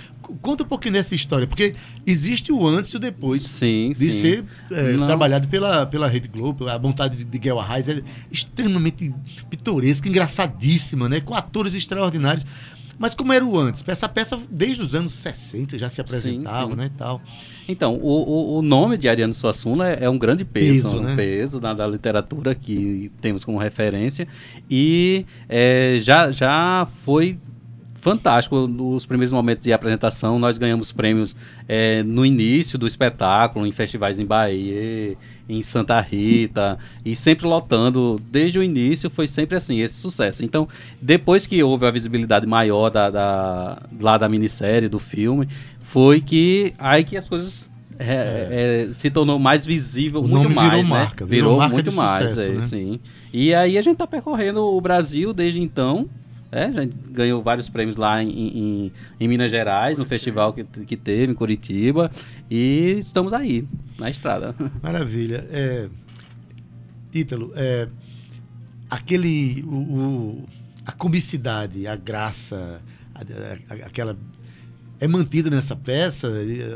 Conta 0.40 0.62
um 0.62 0.66
pouquinho 0.66 0.94
dessa 0.94 1.14
história, 1.14 1.46
porque 1.46 1.74
existe 2.06 2.50
o 2.50 2.66
antes 2.66 2.90
e 2.92 2.96
o 2.96 2.98
depois 2.98 3.42
sim, 3.42 3.90
de 3.90 4.10
sim. 4.10 4.20
ser 4.20 4.44
é, 4.70 4.96
trabalhado 4.96 5.46
pela, 5.48 5.84
pela 5.84 6.08
Rede 6.08 6.28
Globo. 6.28 6.68
A 6.68 6.78
vontade 6.78 7.18
de, 7.18 7.24
de 7.24 7.38
Guel 7.38 7.60
Arraes 7.60 7.88
é 7.88 8.02
extremamente 8.30 9.12
pitoresca, 9.50 10.08
engraçadíssima, 10.08 11.08
né? 11.08 11.20
com 11.20 11.34
atores 11.34 11.74
extraordinários. 11.74 12.46
Mas 12.98 13.14
como 13.14 13.32
era 13.32 13.44
o 13.44 13.58
antes? 13.58 13.82
Essa 13.86 14.08
peça, 14.08 14.38
desde 14.50 14.82
os 14.82 14.94
anos 14.94 15.12
60, 15.14 15.78
já 15.78 15.88
se 15.88 16.00
apresentava, 16.00 16.66
sim, 16.66 16.70
sim. 16.70 16.76
né, 16.76 16.90
tal. 16.96 17.20
Então, 17.68 17.96
o, 17.96 18.58
o, 18.58 18.62
nome 18.62 18.96
de 18.96 19.08
Ariano 19.08 19.32
Suassuna 19.32 19.88
é, 19.88 20.04
é 20.04 20.10
um 20.10 20.18
grande 20.18 20.44
peso, 20.44 20.90
peso, 20.90 21.00
né? 21.00 21.12
um 21.12 21.16
peso 21.16 21.60
da, 21.60 21.72
da, 21.72 21.86
literatura 21.86 22.54
que 22.54 23.10
temos 23.20 23.44
como 23.44 23.58
referência. 23.58 24.26
E 24.70 25.24
é, 25.48 25.98
já, 26.00 26.30
já 26.30 26.86
foi 27.04 27.38
fantástico 27.94 28.66
nos 28.66 29.06
primeiros 29.06 29.32
momentos 29.32 29.62
de 29.62 29.72
apresentação. 29.72 30.38
Nós 30.38 30.58
ganhamos 30.58 30.90
prêmios 30.90 31.36
é, 31.68 32.02
no 32.02 32.26
início 32.26 32.76
do 32.76 32.86
espetáculo, 32.86 33.64
em 33.64 33.72
festivais 33.72 34.18
em 34.18 34.26
Bahia, 34.26 35.16
em 35.48 35.62
Santa 35.62 36.00
Rita, 36.00 36.78
e 37.04 37.14
sempre 37.16 37.46
lotando. 37.46 38.20
Desde 38.30 38.58
o 38.58 38.62
início 38.62 39.10
foi 39.10 39.26
sempre 39.26 39.56
assim, 39.56 39.80
esse 39.80 39.94
sucesso. 39.94 40.44
Então, 40.44 40.68
depois 41.00 41.46
que 41.46 41.62
houve 41.62 41.86
a 41.86 41.90
visibilidade 41.90 42.46
maior 42.46 42.90
da, 42.90 43.10
da 43.10 43.82
lá 44.00 44.18
da 44.18 44.28
minissérie, 44.28 44.88
do 44.88 44.98
filme, 44.98 45.48
foi 45.80 46.20
que 46.20 46.72
aí 46.78 47.04
que 47.04 47.16
as 47.16 47.28
coisas 47.28 47.68
é, 47.98 48.86
é, 48.88 48.92
se 48.92 49.10
tornou 49.10 49.38
mais 49.38 49.64
visível, 49.64 50.22
muito 50.22 50.48
mais, 50.48 50.70
virou 50.70 50.82
né? 50.82 50.88
Marca, 50.88 51.24
virou, 51.24 51.50
virou 51.50 51.58
marca 51.58 51.74
muito 51.74 51.92
mais, 51.92 52.30
sucesso, 52.30 52.50
é, 52.50 52.54
né? 52.54 52.62
sim. 52.62 53.00
E 53.32 53.54
aí 53.54 53.78
a 53.78 53.82
gente 53.82 53.94
está 53.94 54.06
percorrendo 54.06 54.62
o 54.62 54.80
Brasil 54.80 55.32
desde 55.32 55.60
então 55.60 56.08
é, 56.52 56.70
já 56.70 56.86
ganhou 57.10 57.42
vários 57.42 57.70
prêmios 57.70 57.96
lá 57.96 58.22
em, 58.22 58.28
em, 58.28 58.92
em 59.18 59.28
Minas 59.28 59.50
Gerais, 59.50 59.98
no 59.98 60.04
festival 60.04 60.52
que, 60.52 60.62
que 60.64 60.98
teve 60.98 61.32
em 61.32 61.34
Curitiba. 61.34 62.10
E 62.50 62.96
estamos 62.98 63.32
aí, 63.32 63.66
na 63.98 64.10
estrada. 64.10 64.54
Maravilha. 64.82 65.48
É, 65.50 65.88
Ítalo, 67.12 67.52
é, 67.56 67.88
aquele. 68.90 69.62
O, 69.66 69.76
o, 69.76 70.48
a 70.84 70.92
comicidade, 70.92 71.86
a 71.86 71.96
graça, 71.96 72.82
a, 73.14 73.20
a, 73.20 73.86
aquela 73.86 74.18
é 75.00 75.08
mantida 75.08 75.48
nessa 75.48 75.74
peça. 75.74 76.28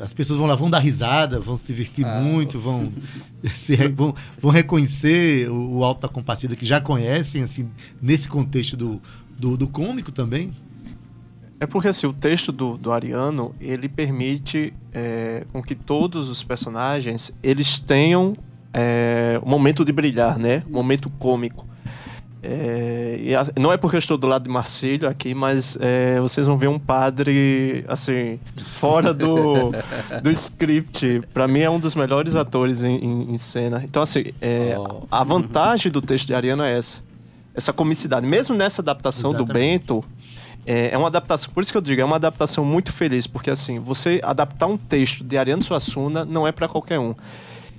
As 0.03 0.15
pessoas 0.15 0.39
vão 0.39 0.49
lá, 0.49 0.55
vão 0.55 0.71
dar 0.71 0.79
risada, 0.79 1.39
vão 1.39 1.59
se 1.59 1.67
divertir 1.67 2.07
ah, 2.07 2.19
muito, 2.19 2.59
vão, 2.59 2.91
se, 3.55 3.77
vão, 3.89 4.15
vão 4.41 4.51
reconhecer 4.51 5.51
o, 5.51 5.77
o 5.77 5.85
Alto 5.85 6.01
da 6.01 6.09
Compassida 6.09 6.57
que 6.57 6.65
já 6.65 6.81
conhecem, 6.81 7.43
assim, 7.43 7.69
nesse 8.01 8.27
contexto 8.27 8.77
do, 8.77 9.03
do, 9.39 9.57
do 9.57 9.67
cômico 9.69 10.11
também? 10.13 10.53
É 11.59 11.67
porque 11.67 11.89
assim, 11.89 12.07
o 12.07 12.13
texto 12.13 12.53
do, 12.53 12.77
do 12.77 12.93
Ariano, 12.93 13.55
ele 13.61 13.89
permite 13.89 14.75
é, 14.93 15.45
com 15.53 15.63
que 15.63 15.75
todos 15.75 16.29
os 16.29 16.43
personagens, 16.43 17.33
eles 17.43 17.81
tenham 17.81 18.35
é, 18.75 19.41
um 19.43 19.49
momento 19.49 19.85
de 19.85 19.93
brilhar, 19.93 20.39
né? 20.39 20.63
Um 20.69 20.73
momento 20.73 21.09
cômico. 21.19 21.67
É, 22.43 23.19
e 23.21 23.35
a, 23.35 23.45
não 23.59 23.73
é 23.73 23.79
porque 23.79 23.97
eu 23.97 23.99
estou 23.99 24.19
do 24.19 24.27
lado 24.27 24.45
de 24.45 24.51
Marcílio 24.51 25.09
aqui, 25.09 25.35
mas 25.35 25.79
é, 25.81 26.21
vocês 26.21 26.47
vão 26.47 26.59
ver 26.59 26.69
um 26.69 26.79
padre, 26.79 27.85
assim, 27.89 28.39
fora 28.75 29.15
do, 29.15 29.73
do 30.23 30.31
script. 30.31 31.23
Para 31.33 31.49
mim 31.49 31.61
é 31.61 31.71
um 31.71 31.81
dos 31.81 31.95
melhores 31.95 32.37
atores 32.37 32.85
em, 32.85 32.99
em, 32.99 33.33
em 33.33 33.39
cena. 33.39 33.81
Então, 33.83 34.03
assim, 34.03 34.27
é, 34.43 34.77
oh. 34.79 35.05
a 35.11 35.25
vantagem 35.25 35.91
do 35.91 36.03
texto 36.03 36.27
de 36.27 36.35
Ariano 36.35 36.63
é 36.63 36.77
essa 36.77 37.06
essa 37.57 37.73
comicidade. 37.73 38.27
Mesmo 38.27 38.55
nessa 38.55 38.83
adaptação 38.83 39.31
Exatamente. 39.31 39.49
do 39.49 39.53
Bento, 39.53 40.05
é, 40.67 40.91
é, 40.93 40.99
uma 40.99 41.07
adaptação, 41.07 41.53
por 41.53 41.63
isso 41.63 41.73
que 41.73 41.79
eu 41.79 41.83
digo, 41.83 42.01
é 42.01 42.05
uma 42.05 42.17
adaptação 42.17 42.65
muito 42.65 42.93
feliz, 42.93 43.27
porque 43.27 43.51
assim, 43.51 43.79
você 43.79 44.21
adaptar 44.23 44.67
um 44.67 44.77
texto 44.77 45.25
de 45.25 45.39
Ariano 45.39 45.63
Suassuna 45.63 46.25
não 46.25 46.47
é 46.47 46.53
para 46.53 46.69
qualquer 46.69 46.99
um. 46.99 47.15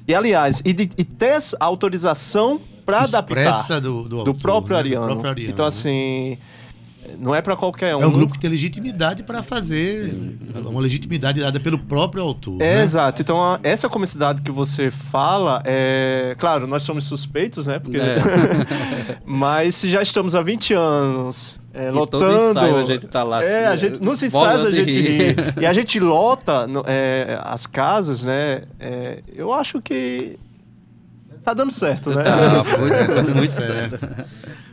E 0.08 0.16
aliás, 0.16 0.62
e, 0.66 0.74
de, 0.74 0.90
e 0.98 1.04
ter 1.04 1.38
a 1.60 1.66
autorização 1.66 2.62
para 2.86 3.02
adaptar 3.02 3.82
do, 3.82 4.04
do, 4.04 4.24
do, 4.24 4.34
próprio 4.34 4.78
né? 4.78 4.84
do, 4.84 4.90
próprio 4.90 5.30
Ariano. 5.30 5.50
Então, 5.50 5.66
né? 5.66 6.38
Assim 7.08 7.18
não 7.20 7.34
é 7.34 7.42
para 7.42 7.56
qualquer 7.56 7.96
um. 7.96 8.02
É 8.02 8.08
um 8.08 8.12
grupo 8.12 8.34
que 8.34 8.40
tem 8.40 8.50
legitimidade 8.50 9.24
para 9.24 9.42
fazer, 9.44 10.10
Sim. 10.10 10.38
uma 10.66 10.80
legitimidade 10.80 11.40
dada 11.40 11.60
pelo 11.60 11.78
próprio 11.78 12.24
autor. 12.24 12.62
É, 12.62 12.76
né? 12.76 12.84
Exato. 12.84 13.22
Então, 13.22 13.42
a, 13.42 13.60
essa 13.64 13.88
comicidade 13.90 14.42
que 14.42 14.52
você 14.52 14.92
fala, 14.92 15.62
é. 15.66 16.36
Claro, 16.38 16.68
nós 16.68 16.84
somos 16.84 17.06
suspeitos, 17.06 17.68
né? 17.68 17.80
Porque... 17.80 17.98
É. 17.98 18.18
Mas 19.26 19.76
se 19.76 19.90
já 19.90 20.02
estamos 20.02 20.36
há 20.36 20.42
20 20.42 20.74
anos. 20.74 21.60
É, 21.74 21.92
lotando. 21.92 22.60
Ensaio 22.60 22.76
a 22.78 22.86
gente 22.86 23.08
tá 23.08 23.24
lá. 23.24 23.44
É, 23.44 23.68
a 23.68 23.76
gente, 23.76 24.02
nos 24.02 24.22
ensaios 24.24 24.66
a 24.66 24.72
gente 24.72 25.00
ri. 25.00 25.36
E 25.62 25.66
a 25.66 25.74
gente 25.74 26.00
lota 26.00 26.66
no, 26.66 26.84
é, 26.88 27.40
as 27.44 27.68
casas, 27.68 28.26
né? 28.26 28.64
É, 28.80 29.22
eu 29.36 29.54
acho 29.54 29.80
que 29.82 30.40
tá 31.44 31.54
dando 31.54 31.72
certo, 31.72 32.10
né? 32.10 32.24
Tá, 32.24 32.64
foi, 32.64 32.90
dando 33.08 33.36
muito 33.36 33.52
certo. 33.52 34.00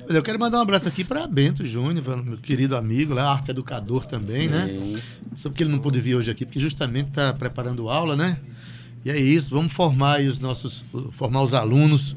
Eu 0.08 0.22
quero 0.22 0.38
mandar 0.38 0.58
um 0.58 0.62
abraço 0.62 0.88
aqui 0.88 1.02
para 1.02 1.26
Bento 1.26 1.64
Júnior, 1.64 2.22
meu 2.22 2.36
querido 2.36 2.76
amigo, 2.76 3.14
lá, 3.14 3.32
arte 3.32 3.50
educador 3.50 4.04
também, 4.04 4.48
né? 4.48 4.66
Sim. 4.66 4.92
né? 4.92 5.02
Só 5.36 5.48
porque 5.48 5.62
ele 5.62 5.70
não 5.70 5.78
pôde 5.78 6.00
vir 6.00 6.14
hoje 6.14 6.30
aqui, 6.30 6.44
porque 6.44 6.58
justamente 6.58 7.08
está 7.08 7.32
preparando 7.32 7.88
aula, 7.88 8.16
né? 8.16 8.38
E 9.04 9.10
é 9.10 9.18
isso, 9.18 9.50
vamos 9.50 9.72
formar 9.72 10.20
os 10.20 10.38
nossos, 10.38 10.84
formar 11.12 11.42
os 11.42 11.54
alunos, 11.54 12.16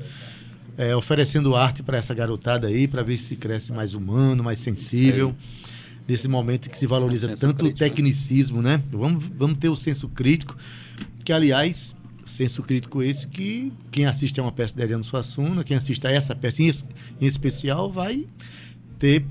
é, 0.78 0.96
oferecendo 0.96 1.56
arte 1.56 1.82
para 1.82 1.98
essa 1.98 2.14
garotada 2.14 2.68
aí, 2.68 2.88
para 2.88 3.04
ver 3.04 3.18
se 3.18 3.36
cresce 3.36 3.72
mais 3.72 3.94
humano, 3.94 4.44
mais 4.44 4.60
sensível. 4.60 5.36
Nesse 6.08 6.30
momento 6.30 6.70
que 6.70 6.78
se 6.78 6.88
valoriza 6.88 7.28
tanto 7.36 7.58
crítico, 7.58 7.64
o 7.64 7.84
né? 7.84 7.90
tecnicismo, 7.90 8.62
né? 8.62 8.82
Vamos, 8.92 9.26
vamos 9.38 9.58
ter 9.58 9.68
o 9.68 9.76
senso 9.76 10.08
crítico, 10.08 10.56
que 11.26 11.34
aliás 11.34 11.94
senso 12.28 12.62
crítico 12.62 13.02
esse 13.02 13.26
que 13.28 13.72
quem 13.92 14.06
assiste 14.06 14.40
a 14.40 14.44
uma 14.44 14.52
peça 14.52 14.76
de 14.76 14.82
Ariano 14.84 15.04
Suassuna, 15.04 15.64
quem 15.64 15.76
assiste 15.78 16.06
a 16.06 16.12
essa 16.12 16.36
peça 16.36 16.62
em, 16.62 16.70
em 17.22 17.26
especial, 17.26 17.92
vai 17.92 18.28
ter 19.00 19.26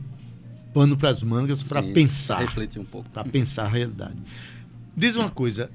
pano 0.73 0.97
para 0.97 1.11
as 1.11 1.23
mangas 1.23 1.63
para 1.63 1.83
pensar, 1.83 2.41
Refletir 2.41 2.79
um 2.81 2.85
pouco. 2.85 3.09
para 3.11 3.25
pensar 3.25 3.65
a 3.65 3.69
realidade. 3.69 4.17
Diz 4.97 5.15
uma 5.17 5.31
coisa, 5.31 5.71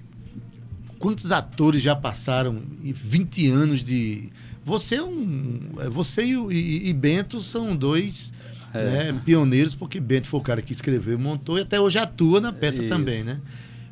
quantos 1.00 1.32
atores 1.32 1.82
já 1.82 1.96
passaram 1.96 2.62
e 2.84 2.92
20 2.94 3.48
anos 3.50 3.84
de 3.84 4.30
você 4.64 4.96
é 4.96 5.04
um 5.04 5.60
você 5.92 6.24
e, 6.24 6.34
e- 6.52 6.90
e 6.90 6.94
Bento 6.94 7.42
são 7.42 7.76
dois 7.76 8.32
É. 8.74 9.12
né, 9.14 9.22
pioneiros 9.26 9.74
porque 9.76 10.00
Bento 10.00 10.28
foi 10.28 10.40
o 10.40 10.44
cara 10.44 10.62
que 10.62 10.72
escreveu, 10.72 11.18
montou 11.20 11.58
e 11.58 11.62
até 11.62 11.80
hoje 11.80 11.98
atua 11.98 12.40
na 12.40 12.54
peça 12.54 12.82
Isso. 12.82 12.90
também, 12.90 13.24
né? 13.24 13.40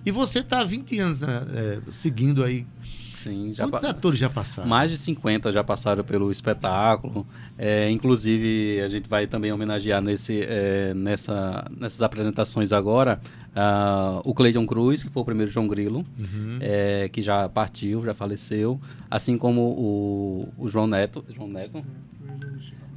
E 0.06 0.12
você 0.12 0.42
tá 0.42 0.62
há 0.62 0.64
20 0.64 0.98
anos 1.00 1.22
né, 1.22 1.44
é, 1.54 1.80
seguindo 1.92 2.44
aí. 2.44 2.66
Sim, 3.24 3.54
já 3.54 3.66
Quantos 3.66 3.82
pa- 3.82 3.90
atores 3.90 4.20
já 4.20 4.30
passaram? 4.30 4.68
Mais 4.70 4.92
de 4.92 4.98
50 4.98 5.52
já 5.52 5.64
passaram 5.64 6.04
pelo 6.04 6.32
espetáculo. 6.32 7.26
É, 7.58 7.90
inclusive, 7.90 8.82
a 8.82 8.88
gente 8.88 9.08
vai 9.10 9.28
também 9.28 9.52
homenagear 9.52 10.02
nesse, 10.02 10.42
é, 10.42 10.94
nessa, 10.94 11.66
nessas 11.78 12.02
apresentações 12.02 12.72
agora 12.72 13.20
ah, 13.56 14.22
o 14.24 14.34
Cleiton 14.34 14.66
Cruz, 14.66 15.04
que 15.04 15.10
foi 15.10 15.22
o 15.22 15.26
primeiro 15.26 15.52
João 15.52 15.68
Grilo, 15.68 16.06
Uhum. 16.18 16.58
é, 16.62 17.10
que 17.10 17.22
já 17.22 17.50
partiu, 17.50 18.04
já 18.06 18.14
faleceu. 18.14 18.80
Assim 19.10 19.38
como 19.38 19.62
o, 19.62 20.48
o 20.58 20.70
João 20.70 20.88
Neto. 20.88 21.26
João 21.36 21.48
Neto? 21.50 21.84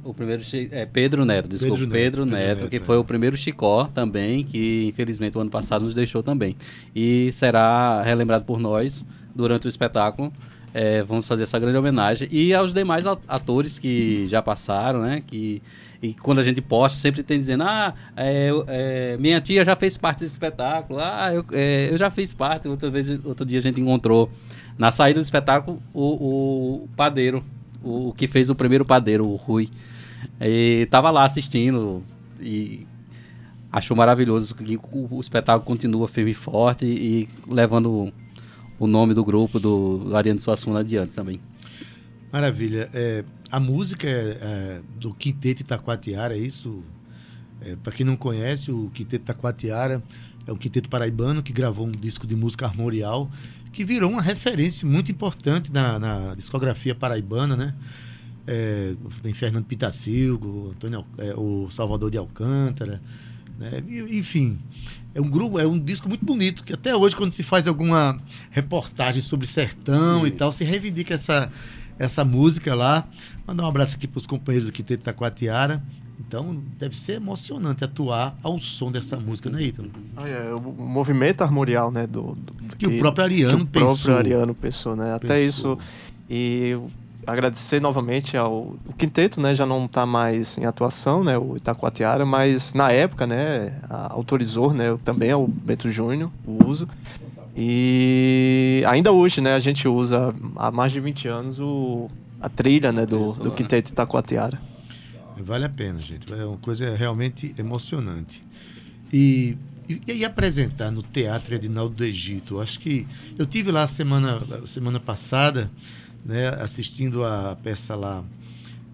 O 0.03 0.13
primeiro 0.13 0.43
é 0.71 0.85
Pedro 0.85 1.23
Neto, 1.23 1.47
desculpa, 1.47 1.75
Pedro 1.75 1.91
Pedro, 1.91 2.25
Neto, 2.25 2.37
Pedro 2.37 2.55
Neto, 2.61 2.69
que 2.69 2.75
é. 2.77 2.79
foi 2.79 2.97
o 2.97 3.03
primeiro 3.03 3.37
Chicó 3.37 3.85
também, 3.85 4.43
que 4.43 4.87
infelizmente 4.89 5.37
o 5.37 5.41
ano 5.41 5.49
passado 5.49 5.85
nos 5.85 5.93
deixou 5.93 6.21
também. 6.21 6.57
E 6.93 7.31
será 7.31 8.01
relembrado 8.01 8.43
por 8.43 8.59
nós 8.59 9.05
durante 9.33 9.65
o 9.65 9.69
espetáculo. 9.69 10.31
É, 10.73 11.03
vamos 11.03 11.27
fazer 11.27 11.43
essa 11.43 11.59
grande 11.59 11.77
homenagem. 11.77 12.27
E 12.31 12.53
aos 12.53 12.73
demais 12.73 13.05
atores 13.05 13.77
que 13.77 14.25
já 14.27 14.41
passaram, 14.41 15.03
né? 15.03 15.21
Que, 15.25 15.61
e 16.01 16.13
quando 16.15 16.39
a 16.39 16.43
gente 16.43 16.61
posta, 16.61 16.99
sempre 16.99 17.21
tem 17.21 17.37
dizendo: 17.37 17.63
Ah, 17.63 17.93
é, 18.17 18.49
é, 18.67 19.17
minha 19.17 19.39
tia 19.39 19.63
já 19.63 19.75
fez 19.75 19.95
parte 19.95 20.21
desse 20.21 20.33
espetáculo. 20.33 20.99
Ah, 20.99 21.31
eu, 21.31 21.45
é, 21.51 21.89
eu 21.91 21.97
já 21.97 22.09
fiz 22.09 22.33
parte. 22.33 22.67
Outra 22.67 22.89
vez, 22.89 23.07
outro 23.23 23.45
dia 23.45 23.59
a 23.59 23.61
gente 23.61 23.79
encontrou 23.79 24.31
na 24.77 24.91
saída 24.91 25.19
do 25.19 25.23
espetáculo 25.23 25.81
o, 25.93 26.83
o 26.83 26.89
padeiro, 26.95 27.43
o, 27.83 28.09
o 28.09 28.13
que 28.13 28.27
fez 28.27 28.49
o 28.49 28.55
primeiro 28.55 28.85
padeiro, 28.85 29.27
o 29.27 29.35
Rui. 29.35 29.69
E 30.39 30.87
tava 30.89 31.11
lá 31.11 31.25
assistindo 31.25 32.03
e 32.39 32.87
achou 33.71 33.95
maravilhoso 33.95 34.55
o, 34.91 35.15
o 35.15 35.21
espetáculo 35.21 35.65
continua 35.65 36.07
firme 36.07 36.31
e 36.31 36.35
forte 36.35 36.85
e, 36.85 37.27
levando 37.47 38.11
o, 38.79 38.87
nome 38.87 39.13
do 39.13 39.23
grupo 39.23 39.59
do, 39.59 39.99
do 39.99 40.15
Ariano 40.15 40.39
Suassuna 40.39 40.79
adiante 40.79 41.13
também. 41.13 41.39
Maravilha. 42.31 42.89
É, 42.93 43.23
a 43.51 43.59
música 43.59 44.07
é, 44.07 44.37
é, 44.41 44.81
do 44.97 45.13
Quinteto 45.13 45.61
Itacoatiara, 45.61 46.35
é 46.35 46.39
isso? 46.39 46.83
Para 47.81 47.93
quem 47.93 48.05
não 48.05 48.17
conhece, 48.17 48.71
o 48.73 48.89
Quinteto 48.93 49.23
Itacoatiara 49.23 50.03
é 50.45 50.51
um 50.51 50.57
quinteto 50.57 50.89
paraibano 50.89 51.41
que 51.41 51.53
gravou 51.53 51.87
um 51.87 51.91
disco 51.91 52.27
de 52.27 52.35
música 52.35 52.65
armorial 52.65 53.29
que 53.73 53.83
virou 53.83 54.09
uma 54.11 54.21
referência 54.21 54.87
muito 54.87 55.11
importante 55.11 55.71
na, 55.71 55.99
na 55.99 56.35
discografia 56.35 56.95
paraibana, 56.95 57.57
né? 57.57 57.73
É, 58.45 58.93
tem 59.21 59.33
Fernando 59.33 59.65
Pitacilgo, 59.65 60.71
Antônio, 60.71 61.05
é, 61.17 61.33
o 61.35 61.69
Salvador 61.71 62.11
de 62.11 62.17
Alcântara, 62.17 63.01
né? 63.57 63.83
E- 63.87 64.17
enfim, 64.19 64.59
é 65.15 65.19
um 65.19 65.29
grupo, 65.29 65.59
é 65.59 65.65
um 65.65 65.79
disco 65.79 66.07
muito 66.07 66.23
bonito 66.25 66.63
que 66.63 66.73
até 66.73 66.95
hoje 66.95 67.15
quando 67.15 67.31
se 67.31 67.41
faz 67.41 67.67
alguma 67.67 68.21
reportagem 68.51 69.21
sobre 69.21 69.47
sertão 69.47 70.25
e 70.25 70.29
Isso. 70.29 70.37
tal, 70.37 70.51
se 70.51 70.63
reivindica 70.63 71.13
essa 71.15 71.51
essa 71.97 72.25
música 72.25 72.73
lá. 72.73 73.07
Mandar 73.45 73.63
um 73.63 73.67
abraço 73.67 73.95
aqui 73.95 74.07
para 74.07 74.17
os 74.17 74.25
companheiros 74.25 74.67
do 74.67 74.71
Quinteto 74.73 75.03
Taquatiara. 75.03 75.81
Então, 76.33 76.57
deve 76.79 76.97
ser 76.97 77.17
emocionante 77.17 77.83
atuar 77.83 78.35
ao 78.41 78.59
som 78.59 78.91
dessa 78.91 79.15
música, 79.17 79.51
né, 79.51 79.61
Ítalo? 79.61 79.91
Ah, 80.17 80.27
é, 80.27 80.51
o 80.51 80.59
movimento 80.59 81.43
armorial, 81.43 81.91
né? 81.91 82.07
Do, 82.07 82.33
do- 82.35 82.53
do 82.53 82.75
Que 82.75 82.87
o 82.87 82.97
próprio 82.97 83.23
Ariano 83.23 83.57
que 83.57 83.63
o 83.63 83.67
próprio 83.67 83.89
pensou. 83.95 84.17
Ariano 84.17 84.55
pensou, 84.55 84.95
né? 84.95 85.13
Até 85.13 85.35
Pensou. 85.35 85.73
isso. 85.73 85.79
E 86.27 86.75
agradecer 87.27 87.79
novamente 87.79 88.35
ao 88.35 88.51
o 88.51 88.93
quinteto, 88.97 89.39
né? 89.39 89.53
Já 89.53 89.63
não 89.63 89.85
está 89.85 90.07
mais 90.07 90.57
em 90.57 90.65
atuação, 90.65 91.23
né? 91.23 91.37
O 91.37 91.55
Itacoatiara, 91.55 92.25
mas 92.25 92.73
na 92.73 92.91
época, 92.91 93.27
né? 93.27 93.73
autorizou, 94.09 94.73
né? 94.73 94.97
Também 95.05 95.29
é 95.29 95.35
o 95.35 95.45
Bento 95.47 95.87
Júnior 95.91 96.31
o 96.47 96.65
uso. 96.65 96.87
E 97.55 98.83
ainda 98.87 99.11
hoje, 99.11 99.39
né? 99.39 99.53
A 99.53 99.59
gente 99.59 99.87
usa 99.87 100.33
há 100.55 100.71
mais 100.71 100.91
de 100.91 100.99
20 100.99 101.27
anos 101.27 101.59
o, 101.59 102.09
a 102.41 102.49
trilha, 102.49 102.91
né? 102.91 103.05
Do, 103.05 103.27
do 103.33 103.49
né? 103.49 103.55
quinteto 103.55 103.91
Itacoatiara. 103.91 104.72
Vale 105.37 105.65
a 105.65 105.69
pena, 105.69 105.99
gente. 105.99 106.31
É 106.33 106.45
uma 106.45 106.57
coisa 106.57 106.95
realmente 106.95 107.53
emocionante. 107.57 108.43
E, 109.11 109.57
e, 109.87 110.01
e 110.07 110.25
apresentar 110.25 110.91
no 110.91 111.03
Teatro 111.03 111.55
Edinaldo 111.55 111.95
do 111.95 112.05
Egito. 112.05 112.59
Acho 112.59 112.79
que 112.79 113.07
eu 113.37 113.45
tive 113.45 113.71
lá 113.71 113.85
semana 113.87 114.65
semana 114.65 114.99
passada, 114.99 115.71
né, 116.25 116.49
assistindo 116.49 117.23
a 117.23 117.55
peça 117.55 117.95
lá 117.95 118.23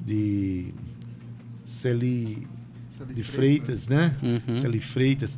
de 0.06 0.74
Celi 1.66 2.48
de 3.14 3.24
Freitas, 3.24 3.88
né? 3.88 4.16
Uhum. 4.22 4.54
Celi 4.56 4.80
Freitas 4.80 5.38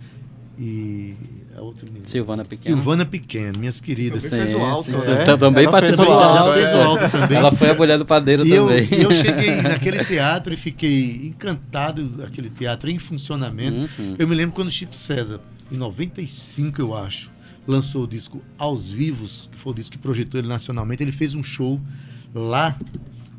e 0.58 1.16
a 1.58 1.62
outra 1.62 1.86
menina. 1.86 2.08
Silvana 2.08 2.46
Pequena. 2.46 2.76
Silvana 2.76 3.06
Pequeno, 3.06 3.60
minhas 3.60 3.82
queridas. 3.82 4.24
Também 4.24 4.40
fez 4.40 4.54
o 4.54 4.60
alto, 4.60 4.92
sim, 4.92 4.98
né? 5.08 5.26
Também 5.38 5.64
Ela 5.64 5.72
participou 5.72 6.06
fez 6.06 6.18
do 6.18 6.24
alto. 6.24 6.48
alto, 6.50 6.60
é. 6.60 6.84
alto 6.84 7.10
também. 7.12 7.38
Ela 7.38 7.52
foi 7.52 7.70
a 7.70 7.74
mulher 7.74 7.98
do 7.98 8.06
padeiro 8.06 8.46
E 8.46 8.52
eu, 8.52 8.68
também. 8.68 8.88
e 8.92 9.02
eu 9.02 9.12
cheguei 9.12 9.56
naquele 9.62 10.04
teatro 10.06 10.54
e 10.54 10.58
fiquei 10.58 11.28
encantado, 11.28 12.24
aquele 12.26 12.50
teatro 12.50 12.90
em 12.90 12.98
funcionamento. 13.00 13.90
Uhum. 14.00 14.16
Eu 14.18 14.28
me 14.28 14.36
lembro 14.36 14.56
quando 14.56 14.68
o 14.68 14.72
Chico 14.72 14.96
César, 14.96 15.40
em 15.72 15.78
95, 15.78 16.82
eu 16.82 16.96
acho, 16.96 17.32
lançou 17.68 18.04
o 18.04 18.08
disco 18.08 18.42
Aos 18.58 18.92
Vivos, 18.92 19.50
que 19.52 19.58
foi 19.58 19.72
o 19.72 19.76
disco 19.76 19.92
que 19.92 19.98
projetou 19.98 20.40
ele 20.40 20.48
nacionalmente. 20.48 21.04
Ele 21.04 21.12
fez 21.12 21.34
um 21.36 21.44
show 21.44 21.80
lá 22.34 22.78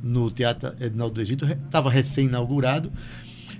no 0.02 0.30
Teatro 0.30 0.72
Edinaldo 0.80 1.14
do 1.14 1.20
Egito, 1.20 1.44
estava 1.44 1.90
recém-inaugurado. 1.90 2.92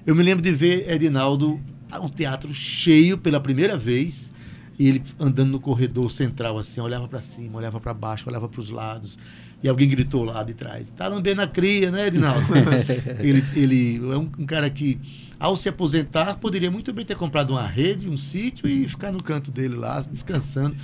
Eu 0.04 0.14
me 0.14 0.22
lembro 0.22 0.42
de 0.42 0.50
ver 0.50 0.90
Edinaldo, 0.90 1.60
um 2.00 2.08
teatro 2.08 2.52
cheio 2.52 3.16
pela 3.16 3.38
primeira 3.38 3.76
vez, 3.76 4.32
e 4.78 4.88
ele 4.88 5.02
andando 5.18 5.50
no 5.50 5.60
corredor 5.60 6.10
central, 6.10 6.58
assim, 6.58 6.80
olhava 6.80 7.06
para 7.06 7.20
cima, 7.20 7.58
olhava 7.58 7.80
para 7.80 7.92
baixo, 7.92 8.28
olhava 8.28 8.48
para 8.48 8.60
os 8.60 8.70
lados. 8.70 9.18
E 9.62 9.68
alguém 9.68 9.88
gritou 9.88 10.24
lá 10.24 10.42
de 10.42 10.54
trás: 10.54 10.90
Tá 10.90 11.06
lambendo 11.06 11.40
a 11.42 11.46
cria, 11.46 11.90
né, 11.90 12.08
Edinaldo? 12.08 12.46
ele, 13.20 13.44
ele 13.54 13.96
é 14.12 14.16
um, 14.16 14.30
um 14.38 14.46
cara 14.46 14.68
que, 14.68 14.98
ao 15.38 15.56
se 15.56 15.68
aposentar, 15.68 16.36
poderia 16.36 16.70
muito 16.70 16.92
bem 16.92 17.04
ter 17.04 17.16
comprado 17.16 17.50
uma 17.50 17.66
rede, 17.66 18.08
um 18.08 18.16
sítio 18.16 18.68
e 18.68 18.88
ficar 18.88 19.12
no 19.12 19.22
canto 19.22 19.50
dele 19.50 19.76
lá, 19.76 20.00
descansando. 20.00 20.76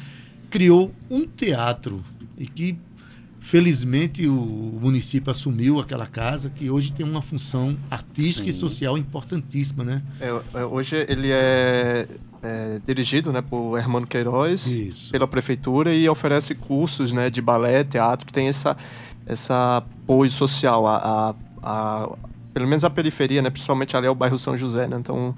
Criou 0.48 0.92
um 1.10 1.26
teatro 1.26 2.04
e 2.36 2.46
que, 2.46 2.78
felizmente, 3.40 4.26
o 4.28 4.78
município 4.80 5.30
assumiu 5.30 5.78
aquela 5.80 6.06
casa, 6.06 6.50
que 6.50 6.70
hoje 6.70 6.92
tem 6.92 7.04
uma 7.08 7.22
função 7.22 7.76
artística 7.90 8.48
e 8.48 8.52
Sim. 8.52 8.58
social 8.60 8.98
importantíssima, 8.98 9.84
né? 9.84 10.02
É, 10.20 10.60
é, 10.60 10.64
hoje 10.64 10.96
ele 11.08 11.30
é, 11.30 12.06
é 12.42 12.80
dirigido 12.86 13.32
né, 13.32 13.40
por 13.42 13.78
Hermano 13.78 14.06
Queiroz, 14.06 14.66
Isso. 14.66 15.10
pela 15.10 15.26
prefeitura, 15.26 15.94
e 15.94 16.08
oferece 16.08 16.54
cursos 16.54 17.12
né, 17.12 17.30
de 17.30 17.40
balé, 17.40 17.84
teatro, 17.84 18.26
que 18.26 18.32
tem 18.32 18.48
essa, 18.48 18.76
essa 19.26 19.78
apoio 19.78 20.30
social, 20.30 20.86
a, 20.86 20.96
a, 20.96 21.34
a- 21.62 22.16
pelo 22.52 22.66
menos 22.66 22.84
a 22.84 22.90
periferia, 22.90 23.40
né, 23.40 23.50
principalmente 23.50 23.96
ali 23.96 24.06
é 24.06 24.10
o 24.10 24.14
bairro 24.14 24.36
São 24.36 24.56
José. 24.56 24.86
Né, 24.88 24.96
então, 24.98 25.34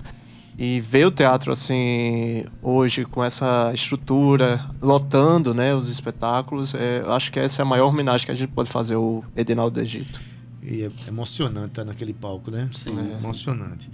e 0.61 0.79
ver 0.79 1.07
o 1.07 1.11
teatro 1.11 1.51
assim 1.51 2.45
hoje 2.63 3.07
com 3.07 3.25
essa 3.25 3.71
estrutura, 3.73 4.69
lotando 4.83 5.55
né, 5.55 5.75
os 5.75 5.89
espetáculos, 5.89 6.75
é, 6.75 7.01
eu 7.01 7.15
acho 7.15 7.33
que 7.33 7.41
essa 7.41 7.63
é 7.63 7.65
a 7.65 7.67
maior 7.67 7.89
homenagem 7.89 8.27
que 8.27 8.31
a 8.31 8.35
gente 8.35 8.51
pode 8.51 8.69
fazer 8.69 8.95
ao 8.97 9.25
Edinaldo 9.35 9.77
do 9.77 9.81
Egito. 9.81 10.21
E 10.63 10.83
é 10.83 10.91
emocionante 11.09 11.69
estar 11.69 11.85
naquele 11.87 12.13
palco, 12.13 12.51
né? 12.51 12.69
Sim, 12.73 12.91
é 13.11 13.15
sim. 13.15 13.25
emocionante. 13.25 13.91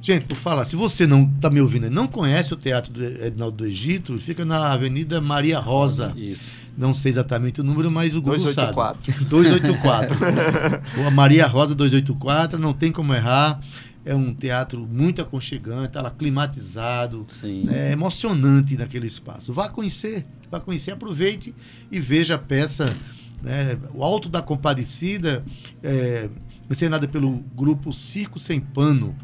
Gente, 0.00 0.24
por 0.24 0.36
falar, 0.38 0.64
se 0.64 0.76
você 0.76 1.06
não 1.06 1.30
está 1.36 1.50
me 1.50 1.60
ouvindo 1.60 1.86
e 1.86 1.90
não 1.90 2.06
conhece 2.06 2.54
o 2.54 2.56
Teatro 2.56 2.90
do 2.90 3.04
Edinaldo 3.04 3.58
do 3.58 3.66
Egito, 3.66 4.18
fica 4.18 4.46
na 4.46 4.72
Avenida 4.72 5.20
Maria 5.20 5.58
Rosa. 5.58 6.14
Isso. 6.16 6.50
Não 6.78 6.94
sei 6.94 7.10
exatamente 7.10 7.60
o 7.60 7.64
número, 7.64 7.90
mas 7.90 8.14
o 8.14 8.22
Google 8.22 8.36
284. 8.36 9.12
sabe. 9.12 9.24
284. 9.24 11.04
a 11.06 11.10
Maria 11.10 11.46
Rosa 11.46 11.74
284, 11.74 12.58
não 12.58 12.72
tem 12.72 12.90
como 12.90 13.12
errar. 13.12 13.60
É 14.10 14.14
um 14.14 14.32
teatro 14.34 14.86
muito 14.86 15.20
aconchegante, 15.20 15.92
tá 15.92 16.00
lá 16.02 16.10
climatizado. 16.10 17.26
Sim. 17.28 17.68
É 17.70 17.92
emocionante 17.92 18.76
naquele 18.76 19.06
espaço. 19.06 19.52
Vá 19.52 19.68
conhecer, 19.68 20.24
vá 20.50 20.58
conhecer, 20.58 20.92
aproveite 20.92 21.54
e 21.92 22.00
veja 22.00 22.36
a 22.36 22.38
peça. 22.38 22.86
né? 23.42 23.78
O 23.94 24.02
Alto 24.02 24.28
da 24.28 24.40
Compadecida, 24.40 25.44
é, 25.82 26.28
encenada 26.70 27.06
pelo 27.06 27.44
grupo 27.54 27.92
Circo 27.92 28.38
Sem 28.38 28.58
Pano. 28.60 29.14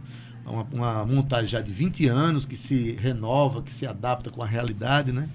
Uma, 0.46 0.62
uma 0.72 1.06
montagem 1.06 1.46
já 1.48 1.60
de 1.62 1.72
20 1.72 2.06
anos, 2.06 2.44
que 2.44 2.54
se 2.56 2.92
renova, 3.00 3.62
que 3.62 3.72
se 3.72 3.86
adapta 3.86 4.28
com 4.30 4.42
a 4.42 4.46
realidade, 4.46 5.10
né? 5.12 5.28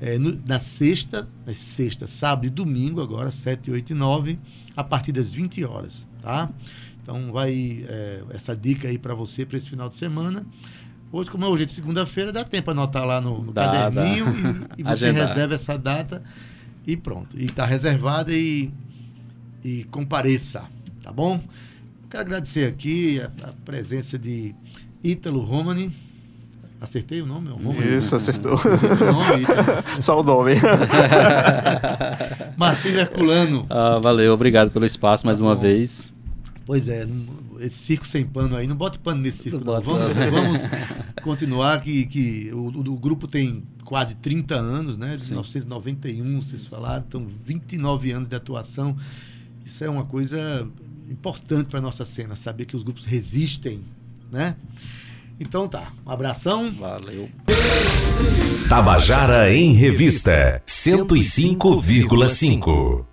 É, 0.00 0.18
no- 0.18 0.40
na 0.44 0.58
sexta, 0.58 1.28
na 1.46 1.54
sexta, 1.54 2.06
sábado 2.08 2.46
e 2.48 2.50
domingo, 2.50 3.00
agora, 3.00 3.30
7, 3.30 3.70
8 3.70 3.90
e 3.90 3.94
9, 3.94 4.36
a 4.76 4.82
partir 4.82 5.12
das 5.12 5.32
20 5.32 5.64
horas, 5.64 6.04
tá? 6.20 6.50
Então 7.04 7.30
vai 7.30 7.84
é, 7.86 8.22
essa 8.30 8.56
dica 8.56 8.88
aí 8.88 8.96
para 8.96 9.14
você 9.14 9.44
para 9.44 9.58
esse 9.58 9.68
final 9.68 9.88
de 9.88 9.94
semana. 9.94 10.44
Hoje, 11.12 11.30
como 11.30 11.44
é 11.44 11.48
hoje 11.48 11.66
de 11.66 11.70
segunda-feira, 11.72 12.32
dá 12.32 12.42
tempo 12.42 12.64
para 12.64 12.72
anotar 12.72 13.04
lá 13.06 13.20
no, 13.20 13.40
no 13.42 13.52
Dá, 13.52 13.66
caderninho 13.90 14.24
dá. 14.24 14.74
e, 14.76 14.80
e 14.80 14.82
você 14.96 15.10
reserva 15.12 15.54
essa 15.54 15.76
data 15.78 16.22
e 16.86 16.96
pronto. 16.96 17.38
E 17.38 17.44
está 17.44 17.64
reservada 17.66 18.32
e, 18.32 18.72
e 19.62 19.84
compareça, 19.84 20.64
tá 21.02 21.12
bom? 21.12 21.40
Quero 22.10 22.22
agradecer 22.22 22.66
aqui 22.66 23.20
a, 23.20 23.26
a 23.48 23.52
presença 23.64 24.18
de 24.18 24.54
Ítalo 25.04 25.40
Romani. 25.42 25.94
Acertei 26.80 27.20
o 27.22 27.26
nome? 27.26 27.48
É 27.48 27.52
o 27.52 27.56
Romani? 27.56 27.96
Isso, 27.96 28.16
acertou. 28.16 28.58
O 28.58 29.12
nome, 29.12 29.42
Ítalo. 29.42 29.84
Só 30.02 30.20
o 30.20 30.22
nome. 30.22 30.52
Marcinho 32.56 32.98
Herculano. 32.98 33.66
Ah, 33.70 33.98
valeu, 34.02 34.32
obrigado 34.32 34.70
pelo 34.70 34.84
espaço 34.86 35.24
mais 35.26 35.38
Tá 35.38 35.44
uma 35.44 35.54
bom. 35.54 35.60
vez. 35.60 36.12
Pois 36.66 36.88
é, 36.88 37.06
esse 37.60 37.76
circo 37.76 38.06
sem 38.06 38.24
pano 38.24 38.56
aí, 38.56 38.66
não 38.66 38.74
bote 38.76 38.98
pano 38.98 39.20
nesse 39.20 39.42
circo. 39.44 39.62
Não 39.64 39.74
Não. 39.74 39.82
Vamos, 39.82 40.16
não. 40.16 40.30
vamos 40.30 40.62
continuar, 41.22 41.82
que, 41.82 42.06
que 42.06 42.50
o, 42.52 42.68
o- 42.70 42.94
o 42.94 42.98
grupo 42.98 43.28
tem 43.28 43.62
quase 43.84 44.14
30 44.16 44.54
anos, 44.54 44.96
né? 44.96 45.14
De 45.16 45.24
Sim. 45.24 45.32
1991, 45.32 46.40
vocês 46.42 46.66
falaram, 46.66 47.04
então 47.06 47.26
29 47.44 48.12
anos 48.12 48.28
de 48.28 48.34
atuação. 48.34 48.96
Isso 49.64 49.84
é 49.84 49.90
uma 49.90 50.04
coisa 50.06 50.66
importante 51.10 51.66
para 51.68 51.80
nossa 51.82 52.04
cena, 52.06 52.34
saber 52.34 52.64
que 52.64 52.74
os 52.76 52.82
grupos 52.82 53.04
resistem, 53.04 53.82
né? 54.32 54.56
Então 55.38 55.68
tá, 55.68 55.92
um 56.06 56.10
abração. 56.10 56.72
Valeu. 56.72 57.28
Tabajara 58.68 59.52
em 59.54 59.72
Revista 59.74 60.62
105,5. 60.66 63.04